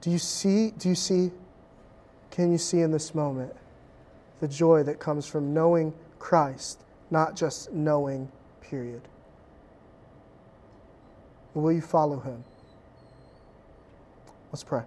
Do 0.00 0.10
you 0.10 0.18
see? 0.18 0.72
Do 0.72 0.88
you 0.88 0.94
see? 0.94 1.30
Can 2.30 2.50
you 2.50 2.58
see 2.58 2.80
in 2.80 2.90
this 2.90 3.14
moment 3.14 3.54
the 4.40 4.48
joy 4.48 4.82
that 4.84 4.98
comes 4.98 5.26
from 5.26 5.52
knowing 5.52 5.92
Christ, 6.18 6.82
not 7.10 7.36
just 7.36 7.72
knowing, 7.72 8.30
period? 8.60 9.02
Will 11.54 11.72
you 11.72 11.80
follow 11.80 12.20
him? 12.20 12.44
Let's 14.52 14.64
pray. 14.64 14.84